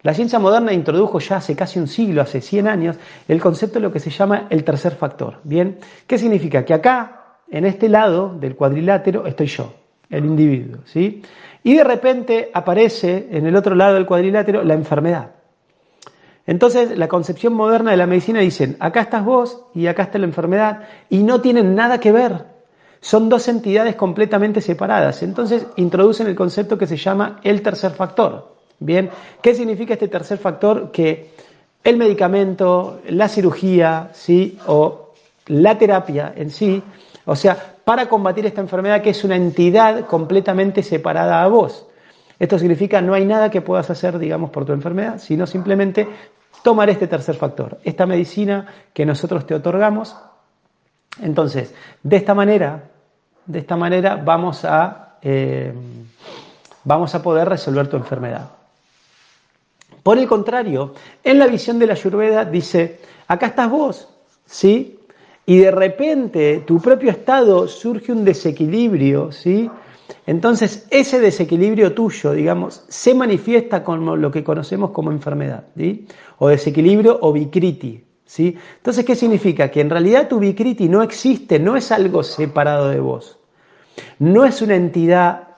la 0.02 0.14
ciencia 0.14 0.38
moderna 0.38 0.72
introdujo 0.72 1.20
ya 1.20 1.36
hace 1.36 1.54
casi 1.54 1.78
un 1.78 1.86
siglo, 1.86 2.22
hace 2.22 2.40
100 2.40 2.66
años, 2.66 2.96
el 3.28 3.40
concepto 3.40 3.78
de 3.78 3.84
lo 3.84 3.92
que 3.92 4.00
se 4.00 4.10
llama 4.10 4.46
el 4.50 4.64
tercer 4.64 4.96
factor. 4.96 5.38
¿Bien? 5.44 5.78
¿Qué 6.06 6.18
significa? 6.18 6.64
Que 6.64 6.74
acá, 6.74 7.38
en 7.48 7.64
este 7.66 7.88
lado 7.88 8.34
del 8.34 8.56
cuadrilátero, 8.56 9.26
estoy 9.26 9.46
yo, 9.46 9.72
el 10.10 10.24
individuo, 10.24 10.80
¿sí? 10.86 11.22
Y 11.62 11.74
de 11.74 11.84
repente 11.84 12.50
aparece 12.52 13.28
en 13.30 13.46
el 13.46 13.54
otro 13.54 13.76
lado 13.76 13.94
del 13.94 14.06
cuadrilátero 14.06 14.64
la 14.64 14.74
enfermedad. 14.74 15.30
Entonces, 16.46 16.98
la 16.98 17.06
concepción 17.06 17.54
moderna 17.54 17.92
de 17.92 17.96
la 17.96 18.08
medicina 18.08 18.40
dicen, 18.40 18.76
acá 18.80 19.02
estás 19.02 19.24
vos 19.24 19.66
y 19.74 19.86
acá 19.86 20.02
está 20.02 20.18
la 20.18 20.26
enfermedad, 20.26 20.82
y 21.08 21.22
no 21.22 21.40
tienen 21.40 21.76
nada 21.76 22.00
que 22.00 22.10
ver. 22.10 22.46
Son 23.00 23.28
dos 23.28 23.46
entidades 23.46 23.94
completamente 23.94 24.60
separadas. 24.60 25.22
Entonces, 25.22 25.66
introducen 25.76 26.26
el 26.26 26.34
concepto 26.34 26.76
que 26.76 26.88
se 26.88 26.96
llama 26.96 27.38
el 27.44 27.62
tercer 27.62 27.92
factor. 27.92 28.51
Bien, 28.84 29.10
¿qué 29.40 29.54
significa 29.54 29.94
este 29.94 30.08
tercer 30.08 30.38
factor? 30.38 30.90
Que 30.90 31.30
el 31.84 31.96
medicamento, 31.96 33.00
la 33.08 33.28
cirugía, 33.28 34.10
¿sí? 34.12 34.58
o 34.66 35.12
la 35.46 35.78
terapia 35.78 36.32
en 36.36 36.50
sí, 36.50 36.82
o 37.24 37.36
sea, 37.36 37.76
para 37.84 38.08
combatir 38.08 38.46
esta 38.46 38.60
enfermedad 38.60 39.02
que 39.02 39.10
es 39.10 39.24
una 39.24 39.36
entidad 39.36 40.06
completamente 40.06 40.82
separada 40.82 41.42
a 41.42 41.48
vos. 41.48 41.86
Esto 42.38 42.58
significa 42.58 43.00
no 43.00 43.14
hay 43.14 43.24
nada 43.24 43.50
que 43.50 43.60
puedas 43.60 43.90
hacer, 43.90 44.18
digamos, 44.18 44.50
por 44.50 44.64
tu 44.64 44.72
enfermedad, 44.72 45.18
sino 45.18 45.46
simplemente 45.46 46.08
tomar 46.62 46.90
este 46.90 47.06
tercer 47.06 47.36
factor, 47.36 47.78
esta 47.84 48.06
medicina 48.06 48.66
que 48.92 49.06
nosotros 49.06 49.46
te 49.46 49.54
otorgamos. 49.54 50.16
Entonces, 51.20 51.74
de 52.02 52.16
esta 52.16 52.34
manera, 52.34 52.84
de 53.46 53.58
esta 53.58 53.76
manera 53.76 54.16
vamos 54.16 54.64
a, 54.64 55.18
eh, 55.22 55.72
vamos 56.84 57.14
a 57.14 57.22
poder 57.22 57.48
resolver 57.48 57.88
tu 57.88 57.96
enfermedad. 57.96 58.50
Por 60.02 60.18
el 60.18 60.26
contrario, 60.26 60.94
en 61.22 61.38
la 61.38 61.46
visión 61.46 61.78
de 61.78 61.86
la 61.86 61.92
Ayurveda 61.92 62.44
dice, 62.44 62.98
acá 63.28 63.46
estás 63.46 63.70
vos, 63.70 64.08
¿sí? 64.46 64.98
Y 65.46 65.58
de 65.58 65.70
repente 65.70 66.62
tu 66.66 66.80
propio 66.80 67.10
estado 67.10 67.68
surge 67.68 68.12
un 68.12 68.24
desequilibrio, 68.24 69.32
¿sí? 69.32 69.70
Entonces, 70.26 70.86
ese 70.90 71.20
desequilibrio 71.20 71.94
tuyo, 71.94 72.32
digamos, 72.32 72.84
se 72.88 73.14
manifiesta 73.14 73.82
como 73.82 74.16
lo 74.16 74.30
que 74.30 74.44
conocemos 74.44 74.90
como 74.90 75.10
enfermedad, 75.10 75.64
¿sí? 75.76 76.06
o 76.38 76.48
desequilibrio 76.48 77.18
o 77.20 77.32
vikriti. 77.32 78.04
¿sí? 78.24 78.56
Entonces, 78.76 79.04
¿qué 79.04 79.14
significa? 79.14 79.70
Que 79.70 79.80
en 79.80 79.90
realidad 79.90 80.28
tu 80.28 80.38
vikriti 80.38 80.88
no 80.88 81.02
existe, 81.02 81.58
no 81.58 81.76
es 81.76 81.90
algo 81.90 82.22
separado 82.22 82.88
de 82.90 83.00
vos, 83.00 83.38
no 84.18 84.44
es 84.44 84.62
una 84.62 84.76
entidad 84.76 85.51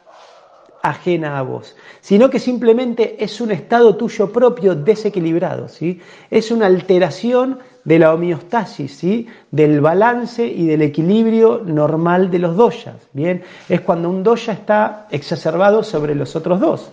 ajena 0.84 1.38
a 1.38 1.42
vos, 1.42 1.74
sino 2.02 2.28
que 2.28 2.38
simplemente 2.38 3.24
es 3.24 3.40
un 3.40 3.50
estado 3.50 3.96
tuyo 3.96 4.30
propio 4.30 4.74
desequilibrado, 4.74 5.68
¿sí? 5.68 6.00
Es 6.30 6.50
una 6.50 6.66
alteración 6.66 7.58
de 7.84 7.98
la 7.98 8.12
homeostasis, 8.12 8.94
¿sí? 8.94 9.26
del 9.50 9.80
balance 9.80 10.46
y 10.46 10.66
del 10.66 10.82
equilibrio 10.82 11.62
normal 11.64 12.30
de 12.30 12.38
los 12.38 12.54
doyas. 12.56 12.96
Bien, 13.14 13.42
es 13.68 13.80
cuando 13.80 14.10
un 14.10 14.22
doya 14.22 14.52
está 14.52 15.06
exacerbado 15.10 15.82
sobre 15.82 16.14
los 16.14 16.36
otros 16.36 16.60
dos. 16.60 16.90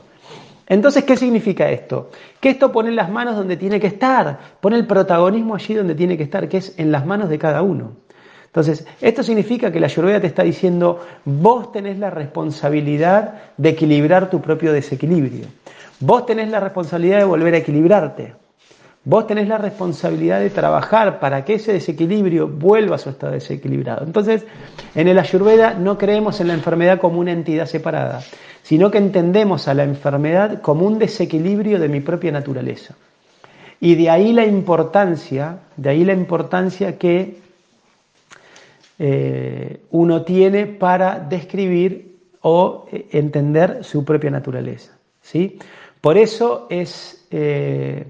Entonces, 0.68 1.04
¿qué 1.04 1.18
significa 1.18 1.70
esto? 1.70 2.12
Que 2.40 2.52
esto 2.52 2.72
pone 2.72 2.92
las 2.92 3.10
manos 3.10 3.36
donde 3.36 3.58
tiene 3.58 3.78
que 3.78 3.88
estar, 3.88 4.40
pone 4.62 4.78
el 4.78 4.88
protagonismo 4.88 5.56
allí 5.56 5.74
donde 5.74 5.96
tiene 5.96 6.16
que 6.16 6.24
estar, 6.24 6.48
que 6.48 6.58
es 6.58 6.76
en 6.78 6.94
las 6.94 7.06
manos 7.06 7.28
de 7.28 7.38
cada 7.38 7.62
uno. 7.62 7.92
Entonces, 8.52 8.86
esto 9.00 9.24
significa 9.24 9.72
que 9.72 9.80
la 9.80 9.86
Ayurveda 9.86 10.20
te 10.20 10.28
está 10.28 10.44
diciendo, 10.44 11.00
vos 11.24 11.72
tenés 11.72 11.98
la 11.98 12.10
responsabilidad 12.10 13.36
de 13.56 13.70
equilibrar 13.70 14.30
tu 14.30 14.42
propio 14.42 14.74
desequilibrio. 14.74 15.46
Vos 16.02 16.26
tenés 16.26 16.50
la 16.50 16.60
responsabilidad 16.60 17.20
de 17.20 17.24
volver 17.24 17.54
a 17.54 17.60
equilibrarte. 17.60 18.34
Vos 19.06 19.26
tenés 19.26 19.48
la 19.48 19.58
responsabilidad 19.58 20.42
de 20.42 20.50
trabajar 20.50 21.22
para 21.22 21.46
que 21.46 21.54
ese 21.54 21.72
desequilibrio 21.72 22.50
vuelva 22.50 22.98
a 22.98 23.00
su 23.00 23.10
estado 23.10 23.32
desequilibrado. 23.32 24.06
Entonces, 24.06 24.46
en 24.96 25.08
el 25.08 25.18
Ayurveda 25.18 25.74
no 25.74 25.98
creemos 25.98 26.42
en 26.42 26.50
la 26.50 26.54
enfermedad 26.54 27.00
como 27.00 27.22
una 27.22 27.32
entidad 27.32 27.68
separada, 27.68 28.22
sino 28.64 28.92
que 28.92 28.98
entendemos 28.98 29.70
a 29.70 29.74
la 29.74 29.86
enfermedad 29.86 30.62
como 30.62 30.86
un 30.86 31.00
desequilibrio 31.00 31.80
de 31.80 31.88
mi 31.88 32.02
propia 32.02 32.34
naturaleza. 32.34 32.96
Y 33.80 33.96
de 33.96 34.10
ahí 34.10 34.34
la 34.34 34.46
importancia, 34.46 35.60
de 35.78 35.90
ahí 35.90 36.04
la 36.04 36.14
importancia 36.14 37.00
que 37.00 37.41
eh, 39.04 39.82
uno 39.90 40.22
tiene 40.22 40.68
para 40.68 41.20
describir 41.20 42.20
o 42.42 42.86
eh, 42.92 43.08
entender 43.14 43.84
su 43.84 44.06
propia 44.06 44.30
naturaleza. 44.30 44.96
¿sí? 45.20 45.58
Por 46.00 46.20
eso 46.20 46.68
es 46.70 47.26
eh, 47.32 48.06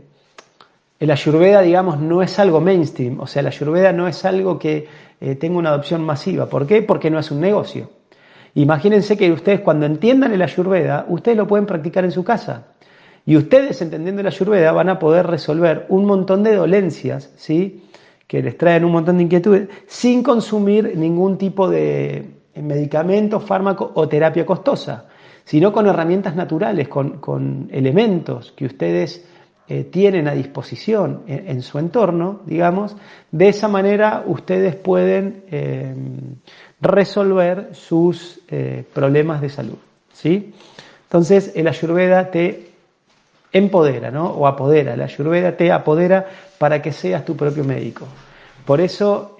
el 0.99 1.10
ayurveda, 1.10 1.62
digamos, 1.62 1.97
no 2.01 2.21
es 2.21 2.38
algo 2.39 2.60
mainstream, 2.60 3.21
o 3.21 3.27
sea, 3.27 3.39
el 3.39 3.47
ayurveda 3.47 3.93
no 3.93 4.06
es 4.06 4.25
algo 4.25 4.60
que 4.60 4.86
eh, 5.21 5.36
tenga 5.36 5.58
una 5.60 5.69
adopción 5.69 6.04
masiva. 6.04 6.47
¿Por 6.47 6.67
qué? 6.67 6.82
Porque 6.82 7.10
no 7.10 7.19
es 7.19 7.32
un 7.32 7.39
negocio. 7.39 7.89
Imagínense 8.56 9.15
que 9.15 9.32
ustedes 9.32 9.62
cuando 9.62 9.86
entiendan 9.86 10.34
el 10.34 10.41
ayurveda, 10.41 11.06
ustedes 11.08 11.38
lo 11.38 11.47
pueden 11.47 11.65
practicar 11.65 12.04
en 12.04 12.12
su 12.12 12.25
casa. 12.25 12.65
Y 13.25 13.38
ustedes, 13.38 13.82
entendiendo 13.82 14.19
el 14.19 14.27
ayurveda, 14.27 14.73
van 14.73 14.89
a 14.89 14.99
poder 14.99 15.25
resolver 15.25 15.86
un 15.88 16.04
montón 16.04 16.43
de 16.43 16.54
dolencias, 16.54 17.32
¿sí? 17.38 17.86
Que 18.32 18.41
les 18.41 18.58
traen 18.58 18.86
un 18.86 18.94
montón 18.94 19.17
de 19.17 19.24
inquietudes, 19.24 19.67
sin 19.88 20.24
consumir 20.24 20.96
ningún 20.96 21.38
tipo 21.38 21.70
de 21.70 22.32
medicamento, 22.56 23.41
fármaco 23.41 23.91
o 23.94 24.08
terapia 24.08 24.46
costosa, 24.46 25.08
sino 25.44 25.74
con 25.74 25.86
herramientas 25.86 26.34
naturales, 26.34 26.88
con, 26.88 27.20
con 27.20 27.67
elementos 27.74 28.54
que 28.54 28.67
ustedes 28.67 29.26
eh, 29.67 29.84
tienen 29.84 30.30
a 30.30 30.34
disposición 30.34 31.24
en, 31.28 31.62
su 31.62 31.78
entorno, 31.78 32.39
digamos, 32.46 32.96
de 33.32 33.50
esa 33.50 33.67
manera 33.67 34.24
ustedes 34.26 34.76
pueden 34.76 35.44
eh, 35.52 35.94
resolver 36.80 37.70
sus 37.74 38.39
eh, 38.48 38.86
problemas 38.94 39.41
de 39.41 39.50
salud. 39.50 39.78
¿sí? 40.13 40.54
Entonces, 41.04 41.52
el 41.54 41.67
ayurveda 41.67 42.32
te 42.32 42.70
empodera, 43.51 44.11
¿no? 44.11 44.31
O 44.31 44.47
apodera. 44.47 44.93
El 44.93 45.01
ayurveda 45.01 45.55
te 45.55 45.71
apodera 45.71 46.25
para 46.57 46.81
que 46.81 46.91
seas 46.91 47.25
tu 47.25 47.35
propio 47.35 47.63
médico. 47.63 48.07
Por 48.65 48.79
eso, 48.79 49.35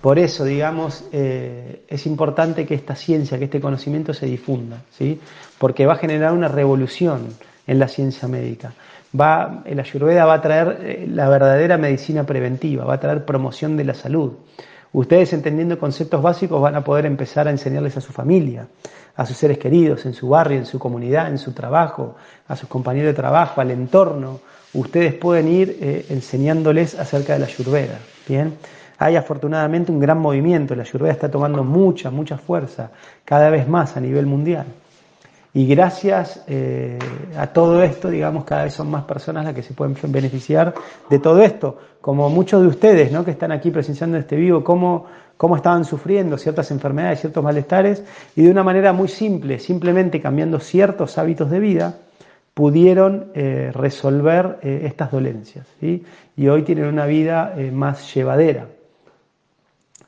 por 0.00 0.18
eso, 0.18 0.44
digamos, 0.44 1.04
eh, 1.12 1.82
es 1.88 2.06
importante 2.06 2.64
que 2.64 2.74
esta 2.74 2.94
ciencia, 2.94 3.36
que 3.36 3.44
este 3.44 3.60
conocimiento 3.60 4.14
se 4.14 4.26
difunda, 4.26 4.82
¿sí? 4.96 5.20
porque 5.58 5.86
va 5.86 5.94
a 5.94 5.96
generar 5.96 6.32
una 6.32 6.48
revolución 6.48 7.26
en 7.66 7.78
la 7.78 7.88
ciencia 7.88 8.28
médica. 8.28 8.72
Va, 9.18 9.62
el 9.64 9.80
Ayurveda 9.80 10.24
va 10.24 10.34
a 10.34 10.40
traer 10.40 10.78
eh, 10.82 11.06
la 11.10 11.28
verdadera 11.28 11.78
medicina 11.78 12.24
preventiva, 12.24 12.84
va 12.84 12.94
a 12.94 13.00
traer 13.00 13.24
promoción 13.24 13.76
de 13.76 13.84
la 13.84 13.94
salud. 13.94 14.34
Ustedes 14.92 15.32
entendiendo 15.32 15.78
conceptos 15.78 16.22
básicos 16.22 16.60
van 16.60 16.76
a 16.76 16.84
poder 16.84 17.06
empezar 17.06 17.46
a 17.46 17.50
enseñarles 17.50 17.96
a 17.96 18.00
su 18.00 18.12
familia, 18.12 18.66
a 19.16 19.26
sus 19.26 19.36
seres 19.36 19.58
queridos, 19.58 20.06
en 20.06 20.14
su 20.14 20.28
barrio, 20.28 20.58
en 20.58 20.66
su 20.66 20.78
comunidad, 20.78 21.28
en 21.28 21.38
su 21.38 21.52
trabajo, 21.52 22.16
a 22.46 22.56
sus 22.56 22.68
compañeros 22.68 23.08
de 23.08 23.14
trabajo, 23.14 23.60
al 23.60 23.70
entorno. 23.70 24.40
Ustedes 24.72 25.14
pueden 25.14 25.48
ir 25.48 25.76
eh, 25.80 26.06
enseñándoles 26.08 26.98
acerca 26.98 27.34
de 27.34 27.40
la 27.40 27.46
Ayurveda. 27.46 27.98
¿bien? 28.26 28.54
Hay 28.98 29.16
afortunadamente 29.16 29.92
un 29.92 30.00
gran 30.00 30.18
movimiento, 30.18 30.74
la 30.74 30.82
Ayurveda 30.82 31.12
está 31.12 31.30
tomando 31.30 31.64
mucha, 31.64 32.10
mucha 32.10 32.38
fuerza, 32.38 32.90
cada 33.24 33.50
vez 33.50 33.68
más 33.68 33.96
a 33.96 34.00
nivel 34.00 34.26
mundial. 34.26 34.66
Y 35.54 35.66
gracias 35.66 36.44
eh, 36.46 36.98
a 37.36 37.46
todo 37.48 37.82
esto, 37.82 38.10
digamos, 38.10 38.44
cada 38.44 38.64
vez 38.64 38.74
son 38.74 38.90
más 38.90 39.04
personas 39.04 39.44
las 39.44 39.54
que 39.54 39.62
se 39.62 39.72
pueden 39.72 39.96
beneficiar 40.08 40.74
de 41.08 41.18
todo 41.18 41.40
esto, 41.40 41.78
como 42.00 42.28
muchos 42.28 42.60
de 42.60 42.68
ustedes 42.68 43.10
¿no? 43.10 43.24
que 43.24 43.30
están 43.30 43.50
aquí 43.50 43.70
presenciando 43.70 44.18
este 44.18 44.36
vivo, 44.36 44.62
cómo, 44.62 45.06
cómo 45.36 45.56
estaban 45.56 45.86
sufriendo 45.86 46.36
ciertas 46.36 46.70
enfermedades, 46.70 47.20
ciertos 47.20 47.42
malestares, 47.42 48.04
y 48.36 48.42
de 48.42 48.50
una 48.50 48.62
manera 48.62 48.92
muy 48.92 49.08
simple, 49.08 49.58
simplemente 49.58 50.20
cambiando 50.20 50.60
ciertos 50.60 51.16
hábitos 51.16 51.50
de 51.50 51.60
vida, 51.60 51.98
pudieron 52.52 53.30
eh, 53.34 53.70
resolver 53.72 54.58
eh, 54.62 54.82
estas 54.84 55.10
dolencias. 55.10 55.66
Y 55.80 56.48
hoy 56.48 56.62
tienen 56.62 56.86
una 56.86 57.06
vida 57.06 57.54
más 57.72 58.14
llevadera. 58.14 58.66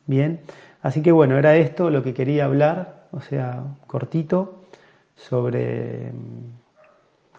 Bien, 0.07 0.40
así 0.83 1.03
que 1.03 1.12
bueno, 1.12 1.38
era 1.38 1.57
esto 1.57 1.88
lo 1.88 2.03
que 2.03 2.12
quería 2.12 2.44
hablar, 2.44 3.07
o 3.12 3.20
sea, 3.20 3.62
cortito, 3.87 4.60
sobre, 5.29 6.13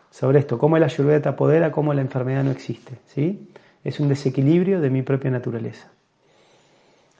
sobre 0.09 0.39
esto, 0.39 0.57
cómo 0.57 0.77
la 0.77 0.85
ayurveda 0.85 1.31
apodera, 1.31 1.71
cómo 1.71 1.93
la 1.93 2.01
enfermedad 2.01 2.43
no 2.43 2.51
existe, 2.51 2.97
¿sí? 3.07 3.49
Es 3.83 3.99
un 3.99 4.09
desequilibrio 4.09 4.79
de 4.79 4.89
mi 4.89 5.01
propia 5.01 5.31
naturaleza. 5.31 5.89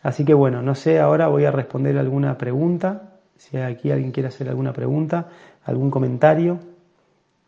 Así 0.04 0.26
que 0.26 0.34
bueno, 0.34 0.62
no 0.62 0.76
sé, 0.76 1.00
ahora 1.00 1.28
voy 1.28 1.46
a 1.46 1.52
responder 1.52 1.98
alguna 1.98 2.38
pregunta, 2.38 3.14
si 3.38 3.58
aquí 3.58 3.92
alguien 3.92 4.12
quiere 4.12 4.30
hacer 4.30 4.50
alguna 4.50 4.74
pregunta, 4.74 5.30
algún 5.66 5.90
comentario 5.90 6.60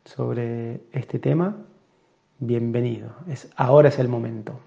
sobre 0.05 0.81
este 0.91 1.19
tema, 1.19 1.55
bienvenido. 2.39 3.15
Es, 3.27 3.49
ahora 3.55 3.89
es 3.89 3.99
el 3.99 4.07
momento. 4.07 4.59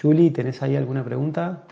Julie, 0.00 0.30
¿tenés 0.30 0.62
ahí 0.62 0.76
alguna 0.76 1.04
pregunta? 1.04 1.64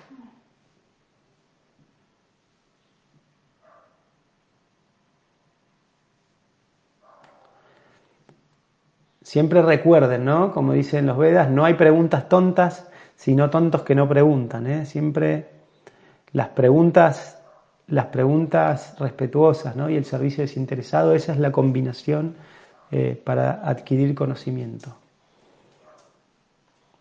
Siempre 9.30 9.62
recuerden, 9.62 10.24
¿no? 10.24 10.50
Como 10.50 10.72
dicen 10.72 11.06
los 11.06 11.16
Vedas, 11.16 11.48
no 11.48 11.64
hay 11.64 11.74
preguntas 11.74 12.28
tontas, 12.28 12.90
sino 13.14 13.48
tontos 13.48 13.82
que 13.82 13.94
no 13.94 14.08
preguntan. 14.08 14.66
¿eh? 14.66 14.86
Siempre 14.86 15.46
las 16.32 16.48
preguntas, 16.48 17.40
las 17.86 18.06
preguntas 18.06 18.96
respetuosas, 18.98 19.76
¿no? 19.76 19.88
Y 19.88 19.94
el 19.94 20.04
servicio 20.04 20.42
desinteresado, 20.42 21.14
esa 21.14 21.32
es 21.32 21.38
la 21.38 21.52
combinación 21.52 22.34
eh, 22.90 23.22
para 23.24 23.64
adquirir 23.64 24.16
conocimiento. 24.16 24.96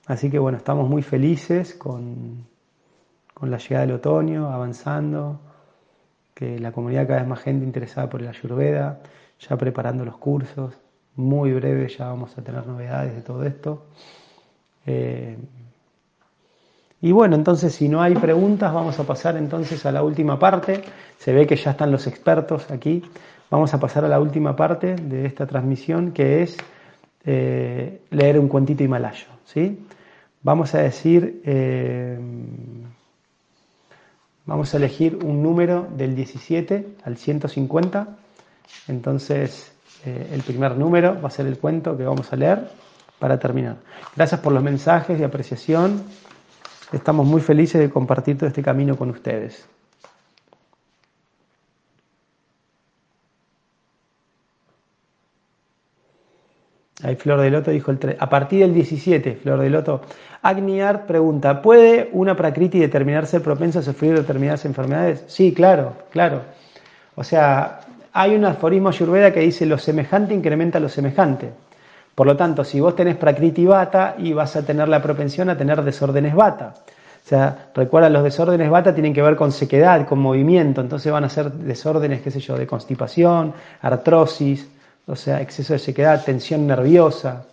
Así 0.05 0.29
que 0.29 0.37
bueno, 0.37 0.59
estamos 0.59 0.87
muy 0.87 1.01
felices 1.01 1.73
con, 1.73 2.45
la 3.41 3.57
llegada 3.57 3.87
del 3.87 3.95
otoño, 3.95 4.51
avanzando, 4.51 5.39
que 6.35 6.59
la 6.59 6.71
comunidad 6.73 7.07
cada 7.07 7.21
vez 7.21 7.27
más 7.27 7.39
gente 7.39 7.65
interesada 7.65 8.07
por 8.07 8.21
la 8.21 8.29
Ayurveda, 8.29 8.99
ya 9.39 9.57
preparando 9.57 10.05
los 10.05 10.17
cursos, 10.17 10.77
muy 11.19 11.51
breve 11.51 11.89
ya 11.89 12.07
vamos 12.07 12.35
a 12.37 12.41
tener 12.41 12.65
novedades 12.65 13.13
de 13.13 13.21
todo 13.21 13.43
esto. 13.43 13.87
Eh, 14.85 15.37
y 17.01 17.11
bueno, 17.11 17.35
entonces 17.35 17.75
si 17.75 17.89
no 17.89 18.01
hay 18.01 18.15
preguntas, 18.15 18.73
vamos 18.73 18.97
a 18.99 19.03
pasar 19.03 19.35
entonces 19.37 19.85
a 19.85 19.91
la 19.91 20.01
última 20.01 20.39
parte. 20.39 20.81
Se 21.17 21.33
ve 21.33 21.45
que 21.45 21.57
ya 21.57 21.71
están 21.71 21.91
los 21.91 22.07
expertos 22.07 22.71
aquí. 22.71 23.03
Vamos 23.49 23.73
a 23.73 23.79
pasar 23.79 24.05
a 24.05 24.07
la 24.07 24.19
última 24.19 24.55
parte 24.55 24.95
de 24.95 25.25
esta 25.25 25.45
transmisión, 25.45 26.11
que 26.11 26.41
es 26.43 26.57
eh, 27.25 28.01
leer 28.11 28.39
un 28.39 28.47
cuentito 28.47 28.83
himalayo. 28.83 29.27
¿sí? 29.45 29.85
Vamos 30.41 30.73
a 30.73 30.79
decir, 30.79 31.41
eh, 31.45 32.17
vamos 34.45 34.73
a 34.73 34.77
elegir 34.77 35.17
un 35.23 35.43
número 35.43 35.87
del 35.95 36.15
17 36.15 36.95
al 37.03 37.17
150. 37.17 38.07
Entonces, 38.87 39.73
eh, 40.05 40.29
el 40.31 40.41
primer 40.41 40.77
número 40.77 41.19
va 41.21 41.27
a 41.27 41.31
ser 41.31 41.47
el 41.47 41.57
cuento 41.57 41.97
que 41.97 42.03
vamos 42.03 42.31
a 42.31 42.35
leer 42.35 42.69
para 43.19 43.37
terminar. 43.37 43.77
Gracias 44.15 44.39
por 44.39 44.53
los 44.53 44.63
mensajes 44.63 45.19
de 45.19 45.25
apreciación. 45.25 46.03
Estamos 46.91 47.25
muy 47.25 47.41
felices 47.41 47.79
de 47.79 47.89
compartir 47.89 48.37
todo 48.37 48.47
este 48.47 48.63
camino 48.63 48.95
con 48.95 49.09
ustedes. 49.09 49.67
Ahí 57.01 57.15
Flor 57.15 57.39
de 57.39 57.49
Loto 57.49 57.71
dijo 57.71 57.91
el 57.91 57.99
3. 57.99 58.17
A 58.19 58.29
partir 58.29 58.61
del 58.61 58.73
17, 58.73 59.35
Flor 59.35 59.59
de 59.59 59.69
Loto. 59.69 60.01
Agniar 60.41 61.05
pregunta, 61.05 61.61
¿puede 61.61 62.09
una 62.11 62.35
prakriti 62.35 62.79
determinarse 62.79 63.39
propensa 63.39 63.79
a 63.79 63.81
sufrir 63.83 64.15
determinadas 64.15 64.65
enfermedades? 64.65 65.23
Sí, 65.27 65.53
claro, 65.53 65.93
claro. 66.11 66.41
O 67.15 67.23
sea, 67.23 67.81
hay 68.19 68.35
un 68.35 68.43
aforismo 68.43 68.89
ayurveda 68.89 69.31
que 69.31 69.39
dice 69.39 69.65
lo 69.65 69.77
semejante 69.77 70.33
incrementa 70.33 70.77
lo 70.81 70.89
semejante. 70.89 71.53
Por 72.13 72.27
lo 72.27 72.35
tanto, 72.35 72.65
si 72.65 72.81
vos 72.81 72.93
tenés 72.93 73.15
prakriti 73.15 73.65
vata 73.65 74.15
y 74.17 74.33
vas 74.33 74.57
a 74.57 74.65
tener 74.65 74.89
la 74.89 75.01
propensión 75.01 75.49
a 75.49 75.57
tener 75.57 75.81
desórdenes 75.81 76.35
vata. 76.35 76.73
O 76.75 77.27
sea, 77.29 77.69
recuerda, 77.73 78.09
los 78.09 78.21
desórdenes 78.21 78.69
vata 78.69 78.93
tienen 78.93 79.13
que 79.13 79.21
ver 79.21 79.37
con 79.37 79.53
sequedad, 79.53 80.05
con 80.05 80.19
movimiento, 80.19 80.81
entonces 80.81 81.09
van 81.13 81.23
a 81.23 81.29
ser 81.29 81.49
desórdenes, 81.49 82.19
qué 82.19 82.29
sé 82.29 82.41
yo, 82.41 82.57
de 82.57 82.67
constipación, 82.67 83.53
artrosis, 83.81 84.67
o 85.07 85.15
sea, 85.15 85.39
exceso 85.39 85.71
de 85.71 85.79
sequedad, 85.79 86.21
tensión 86.25 86.67
nerviosa. 86.67 87.45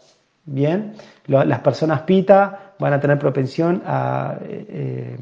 Bien, 0.46 0.94
las 1.28 1.60
personas 1.60 2.00
pita 2.00 2.72
van 2.80 2.92
a 2.92 2.98
tener 2.98 3.20
propensión 3.20 3.84
a 3.86 4.36
eh, 4.42 5.16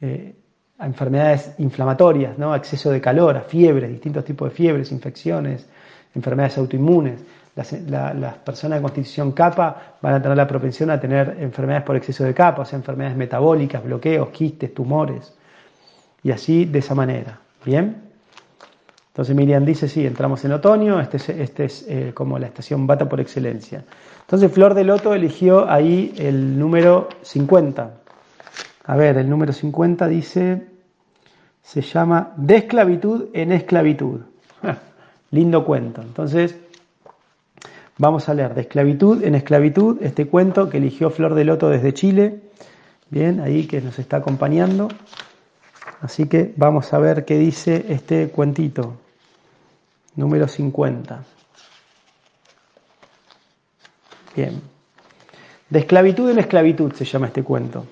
eh, 0.00 0.34
a 0.78 0.86
enfermedades 0.86 1.54
inflamatorias, 1.58 2.38
¿no? 2.38 2.54
exceso 2.54 2.90
de 2.90 3.00
calor, 3.00 3.36
a 3.36 3.40
fiebres, 3.40 3.90
distintos 3.90 4.24
tipos 4.24 4.48
de 4.50 4.54
fiebres, 4.54 4.92
infecciones, 4.92 5.66
enfermedades 6.14 6.58
autoinmunes. 6.58 7.20
Las, 7.56 8.36
personas 8.36 8.78
de 8.78 8.82
constitución 8.82 9.32
capa 9.32 9.96
van 10.00 10.14
a 10.14 10.22
tener 10.22 10.36
la 10.36 10.46
propensión 10.46 10.90
a 10.90 11.00
tener 11.00 11.38
enfermedades 11.40 11.84
por 11.84 11.96
exceso 11.96 12.22
de 12.22 12.32
capa, 12.32 12.62
o 12.62 12.64
sea, 12.64 12.78
enfermedades 12.78 13.16
metabólicas, 13.16 13.82
bloqueos, 13.82 14.28
quistes, 14.28 14.72
tumores, 14.72 15.34
y 16.22 16.30
así 16.30 16.66
de 16.66 16.78
esa 16.78 16.94
manera. 16.94 17.40
¿Bien? 17.64 18.08
Entonces 19.08 19.34
Miriam 19.34 19.64
dice, 19.64 19.88
sí, 19.88 20.06
entramos 20.06 20.44
en 20.44 20.52
otoño, 20.52 21.00
este 21.00 21.16
es, 21.16 21.28
este 21.30 21.64
es 21.64 21.84
eh, 21.88 22.12
como 22.14 22.38
la 22.38 22.46
estación 22.46 22.86
bata 22.86 23.08
por 23.08 23.18
excelencia. 23.18 23.82
Entonces 24.20 24.52
Flor 24.52 24.74
de 24.74 24.84
Loto 24.84 25.12
eligió 25.12 25.68
ahí 25.68 26.14
el 26.18 26.56
número 26.56 27.08
50. 27.22 27.90
A 28.88 28.96
ver, 28.96 29.18
el 29.18 29.28
número 29.28 29.52
50 29.52 30.08
dice, 30.08 30.66
se 31.62 31.82
llama 31.82 32.32
De 32.38 32.56
esclavitud 32.56 33.26
en 33.34 33.52
esclavitud. 33.52 34.22
Lindo 35.30 35.66
cuento. 35.66 36.00
Entonces, 36.00 36.56
vamos 37.98 38.30
a 38.30 38.34
leer 38.34 38.54
De 38.54 38.62
esclavitud 38.62 39.22
en 39.22 39.34
esclavitud, 39.34 39.98
este 40.00 40.26
cuento 40.26 40.70
que 40.70 40.78
eligió 40.78 41.10
Flor 41.10 41.34
de 41.34 41.44
Loto 41.44 41.68
desde 41.68 41.92
Chile. 41.92 42.40
Bien, 43.10 43.40
ahí 43.40 43.66
que 43.66 43.82
nos 43.82 43.98
está 43.98 44.16
acompañando. 44.16 44.88
Así 46.00 46.26
que 46.26 46.54
vamos 46.56 46.90
a 46.94 46.98
ver 46.98 47.26
qué 47.26 47.38
dice 47.38 47.84
este 47.90 48.30
cuentito. 48.30 48.94
Número 50.16 50.48
50. 50.48 51.24
Bien. 54.34 54.62
De 55.68 55.78
esclavitud 55.78 56.30
en 56.30 56.38
esclavitud 56.38 56.94
se 56.94 57.04
llama 57.04 57.26
este 57.26 57.42
cuento. 57.42 57.84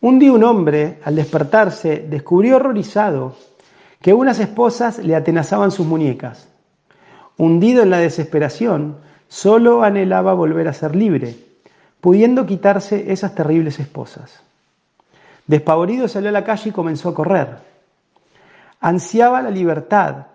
Un 0.00 0.20
día 0.20 0.32
un 0.32 0.44
hombre, 0.44 1.00
al 1.04 1.16
despertarse, 1.16 2.06
descubrió 2.08 2.56
horrorizado 2.56 3.34
que 4.00 4.14
unas 4.14 4.38
esposas 4.38 4.98
le 4.98 5.16
atenazaban 5.16 5.72
sus 5.72 5.86
muñecas. 5.86 6.46
Hundido 7.36 7.82
en 7.82 7.90
la 7.90 7.98
desesperación, 7.98 8.98
solo 9.26 9.82
anhelaba 9.82 10.34
volver 10.34 10.68
a 10.68 10.72
ser 10.72 10.94
libre, 10.94 11.36
pudiendo 12.00 12.46
quitarse 12.46 13.10
esas 13.10 13.34
terribles 13.34 13.80
esposas. 13.80 14.40
Despavorido 15.48 16.06
salió 16.06 16.28
a 16.28 16.32
la 16.32 16.44
calle 16.44 16.70
y 16.70 16.72
comenzó 16.72 17.08
a 17.08 17.14
correr. 17.14 17.56
Ansiaba 18.80 19.42
la 19.42 19.50
libertad, 19.50 20.26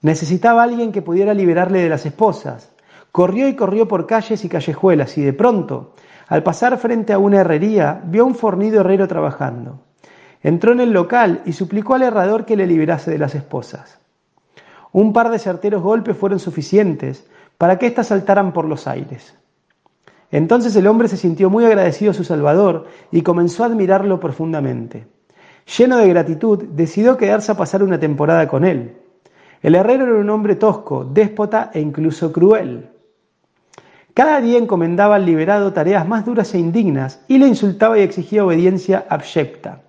necesitaba 0.00 0.62
alguien 0.62 0.90
que 0.90 1.02
pudiera 1.02 1.34
liberarle 1.34 1.82
de 1.82 1.90
las 1.90 2.06
esposas. 2.06 2.70
Corrió 3.10 3.46
y 3.46 3.56
corrió 3.56 3.86
por 3.86 4.06
calles 4.06 4.42
y 4.42 4.48
callejuelas 4.48 5.18
y 5.18 5.22
de 5.22 5.34
pronto 5.34 5.92
al 6.32 6.42
pasar 6.42 6.78
frente 6.78 7.12
a 7.12 7.18
una 7.18 7.40
herrería, 7.40 8.00
vio 8.06 8.22
a 8.22 8.24
un 8.24 8.34
fornido 8.34 8.80
herrero 8.80 9.06
trabajando. 9.06 9.80
Entró 10.42 10.72
en 10.72 10.80
el 10.80 10.90
local 10.90 11.42
y 11.44 11.52
suplicó 11.52 11.94
al 11.94 12.00
herrador 12.00 12.46
que 12.46 12.56
le 12.56 12.66
liberase 12.66 13.10
de 13.10 13.18
las 13.18 13.34
esposas. 13.34 13.98
Un 14.92 15.12
par 15.12 15.30
de 15.30 15.38
certeros 15.38 15.82
golpes 15.82 16.16
fueron 16.16 16.38
suficientes 16.38 17.26
para 17.58 17.76
que 17.76 17.86
éstas 17.86 18.06
saltaran 18.06 18.54
por 18.54 18.64
los 18.64 18.86
aires. 18.86 19.34
Entonces 20.30 20.74
el 20.74 20.86
hombre 20.86 21.08
se 21.08 21.18
sintió 21.18 21.50
muy 21.50 21.66
agradecido 21.66 22.12
a 22.12 22.14
su 22.14 22.24
Salvador 22.24 22.86
y 23.10 23.20
comenzó 23.20 23.64
a 23.64 23.66
admirarlo 23.66 24.18
profundamente. 24.18 25.06
Lleno 25.76 25.98
de 25.98 26.08
gratitud, 26.08 26.64
decidió 26.64 27.18
quedarse 27.18 27.52
a 27.52 27.58
pasar 27.58 27.82
una 27.82 28.00
temporada 28.00 28.48
con 28.48 28.64
él. 28.64 28.96
El 29.60 29.74
herrero 29.74 30.06
era 30.06 30.14
un 30.14 30.30
hombre 30.30 30.54
tosco, 30.54 31.04
déspota 31.04 31.70
e 31.74 31.80
incluso 31.80 32.32
cruel. 32.32 32.88
Cada 34.14 34.42
día 34.42 34.58
encomendaba 34.58 35.14
al 35.16 35.24
liberado 35.24 35.72
tareas 35.72 36.06
más 36.06 36.26
duras 36.26 36.52
e 36.54 36.58
indignas 36.58 37.20
y 37.28 37.38
le 37.38 37.46
insultaba 37.46 37.98
y 37.98 38.02
exigía 38.02 38.44
obediencia 38.44 39.06
abyecta. 39.08 39.80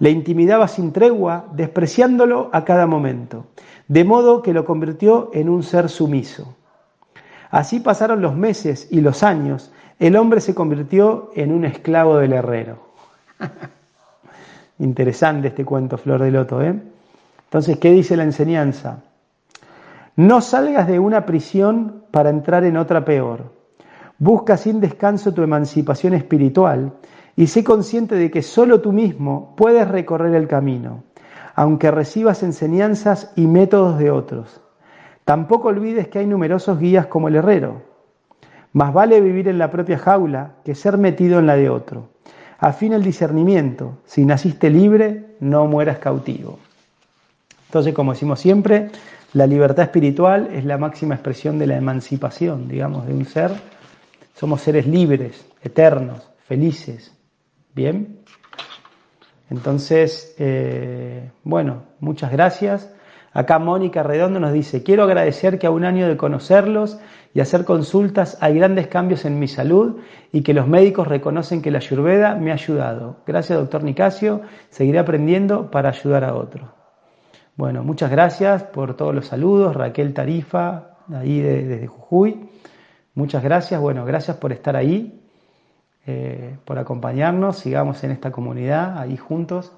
Le 0.00 0.10
intimidaba 0.10 0.66
sin 0.66 0.92
tregua, 0.92 1.46
despreciándolo 1.52 2.50
a 2.52 2.64
cada 2.64 2.88
momento, 2.88 3.46
de 3.86 4.02
modo 4.02 4.42
que 4.42 4.52
lo 4.52 4.64
convirtió 4.64 5.30
en 5.32 5.48
un 5.48 5.62
ser 5.62 5.88
sumiso. 5.88 6.56
Así 7.50 7.78
pasaron 7.78 8.20
los 8.20 8.34
meses 8.34 8.88
y 8.90 9.00
los 9.00 9.22
años, 9.22 9.70
el 10.00 10.16
hombre 10.16 10.40
se 10.40 10.54
convirtió 10.54 11.30
en 11.36 11.52
un 11.52 11.64
esclavo 11.64 12.16
del 12.16 12.32
herrero. 12.32 12.80
Interesante 14.80 15.48
este 15.48 15.64
cuento, 15.64 15.98
Flor 15.98 16.22
de 16.22 16.32
Loto, 16.32 16.60
¿eh? 16.62 16.74
Entonces, 17.44 17.78
¿qué 17.78 17.92
dice 17.92 18.16
la 18.16 18.24
enseñanza? 18.24 19.04
No 20.16 20.42
salgas 20.42 20.86
de 20.88 20.98
una 20.98 21.24
prisión 21.24 22.04
para 22.10 22.28
entrar 22.28 22.64
en 22.64 22.76
otra 22.76 23.04
peor. 23.04 23.52
Busca 24.18 24.58
sin 24.58 24.80
descanso 24.80 25.32
tu 25.32 25.42
emancipación 25.42 26.12
espiritual 26.12 26.92
y 27.34 27.46
sé 27.46 27.64
consciente 27.64 28.16
de 28.16 28.30
que 28.30 28.42
solo 28.42 28.82
tú 28.82 28.92
mismo 28.92 29.54
puedes 29.56 29.88
recorrer 29.88 30.34
el 30.34 30.48
camino, 30.48 31.02
aunque 31.54 31.90
recibas 31.90 32.42
enseñanzas 32.42 33.32
y 33.36 33.46
métodos 33.46 33.98
de 33.98 34.10
otros. 34.10 34.60
Tampoco 35.24 35.68
olvides 35.68 36.08
que 36.08 36.18
hay 36.18 36.26
numerosos 36.26 36.78
guías 36.78 37.06
como 37.06 37.28
el 37.28 37.36
herrero. 37.36 37.82
Más 38.74 38.92
vale 38.92 39.20
vivir 39.20 39.48
en 39.48 39.58
la 39.58 39.70
propia 39.70 39.98
jaula 39.98 40.56
que 40.64 40.74
ser 40.74 40.98
metido 40.98 41.38
en 41.38 41.46
la 41.46 41.56
de 41.56 41.70
otro. 41.70 42.10
Afina 42.58 42.96
el 42.96 43.02
discernimiento. 43.02 43.98
Si 44.04 44.26
naciste 44.26 44.68
libre, 44.68 45.36
no 45.40 45.66
mueras 45.66 45.98
cautivo. 45.98 46.58
Entonces, 47.66 47.94
como 47.94 48.12
decimos 48.12 48.38
siempre, 48.38 48.90
la 49.34 49.46
libertad 49.46 49.84
espiritual 49.84 50.48
es 50.52 50.64
la 50.64 50.76
máxima 50.76 51.14
expresión 51.14 51.58
de 51.58 51.66
la 51.66 51.76
emancipación, 51.76 52.68
digamos, 52.68 53.06
de 53.06 53.14
un 53.14 53.24
ser. 53.24 53.50
Somos 54.34 54.60
seres 54.60 54.86
libres, 54.86 55.46
eternos, 55.62 56.28
felices. 56.46 57.16
¿Bien? 57.74 58.20
Entonces, 59.48 60.34
eh, 60.38 61.30
bueno, 61.44 61.84
muchas 62.00 62.30
gracias. 62.30 62.92
Acá 63.32 63.58
Mónica 63.58 64.02
Redondo 64.02 64.38
nos 64.38 64.52
dice, 64.52 64.82
quiero 64.82 65.04
agradecer 65.04 65.58
que 65.58 65.66
a 65.66 65.70
un 65.70 65.86
año 65.86 66.06
de 66.06 66.18
conocerlos 66.18 66.98
y 67.32 67.40
hacer 67.40 67.64
consultas 67.64 68.36
hay 68.42 68.56
grandes 68.56 68.88
cambios 68.88 69.24
en 69.24 69.38
mi 69.38 69.48
salud 69.48 70.00
y 70.32 70.42
que 70.42 70.52
los 70.52 70.68
médicos 70.68 71.08
reconocen 71.08 71.62
que 71.62 71.70
la 71.70 71.78
ayurveda 71.78 72.34
me 72.34 72.50
ha 72.50 72.54
ayudado. 72.54 73.16
Gracias, 73.26 73.58
doctor 73.58 73.82
Nicasio. 73.82 74.42
Seguiré 74.68 74.98
aprendiendo 74.98 75.70
para 75.70 75.88
ayudar 75.88 76.24
a 76.24 76.34
otros. 76.34 76.81
Bueno, 77.54 77.84
muchas 77.84 78.10
gracias 78.10 78.62
por 78.62 78.96
todos 78.96 79.14
los 79.14 79.26
saludos. 79.26 79.76
Raquel 79.76 80.14
Tarifa, 80.14 80.96
ahí 81.14 81.40
desde 81.40 81.86
Jujuy. 81.86 82.48
Muchas 83.14 83.42
gracias. 83.42 83.78
Bueno, 83.78 84.06
gracias 84.06 84.38
por 84.38 84.52
estar 84.52 84.74
ahí, 84.74 85.20
eh, 86.06 86.56
por 86.64 86.78
acompañarnos. 86.78 87.58
Sigamos 87.58 88.02
en 88.04 88.10
esta 88.10 88.32
comunidad, 88.32 88.98
ahí 88.98 89.18
juntos, 89.18 89.72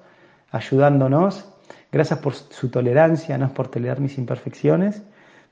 ayudándonos. 0.51 1.51
Gracias 1.91 2.19
por 2.19 2.33
su 2.33 2.69
tolerancia, 2.69 3.37
no 3.37 3.45
es 3.45 3.51
por 3.51 3.67
tolerar 3.67 3.99
mis 3.99 4.17
imperfecciones. 4.17 5.03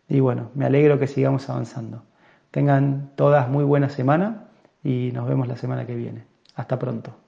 Y 0.08 0.22
bueno, 0.22 0.50
me 0.56 0.66
alegro 0.66 1.00
que 1.00 1.08
sigamos 1.08 1.50
avanzando. 1.50 2.04
Tengan 2.52 3.12
todas 3.16 3.50
muy 3.50 3.66
buena 3.66 3.90
semana 3.90 4.46
y 4.82 5.12
nos 5.14 5.28
vemos 5.28 5.48
la 5.48 5.58
semana 5.58 5.86
que 5.86 5.96
viene. 5.96 6.24
Hasta 6.56 6.80
pronto. 6.80 7.23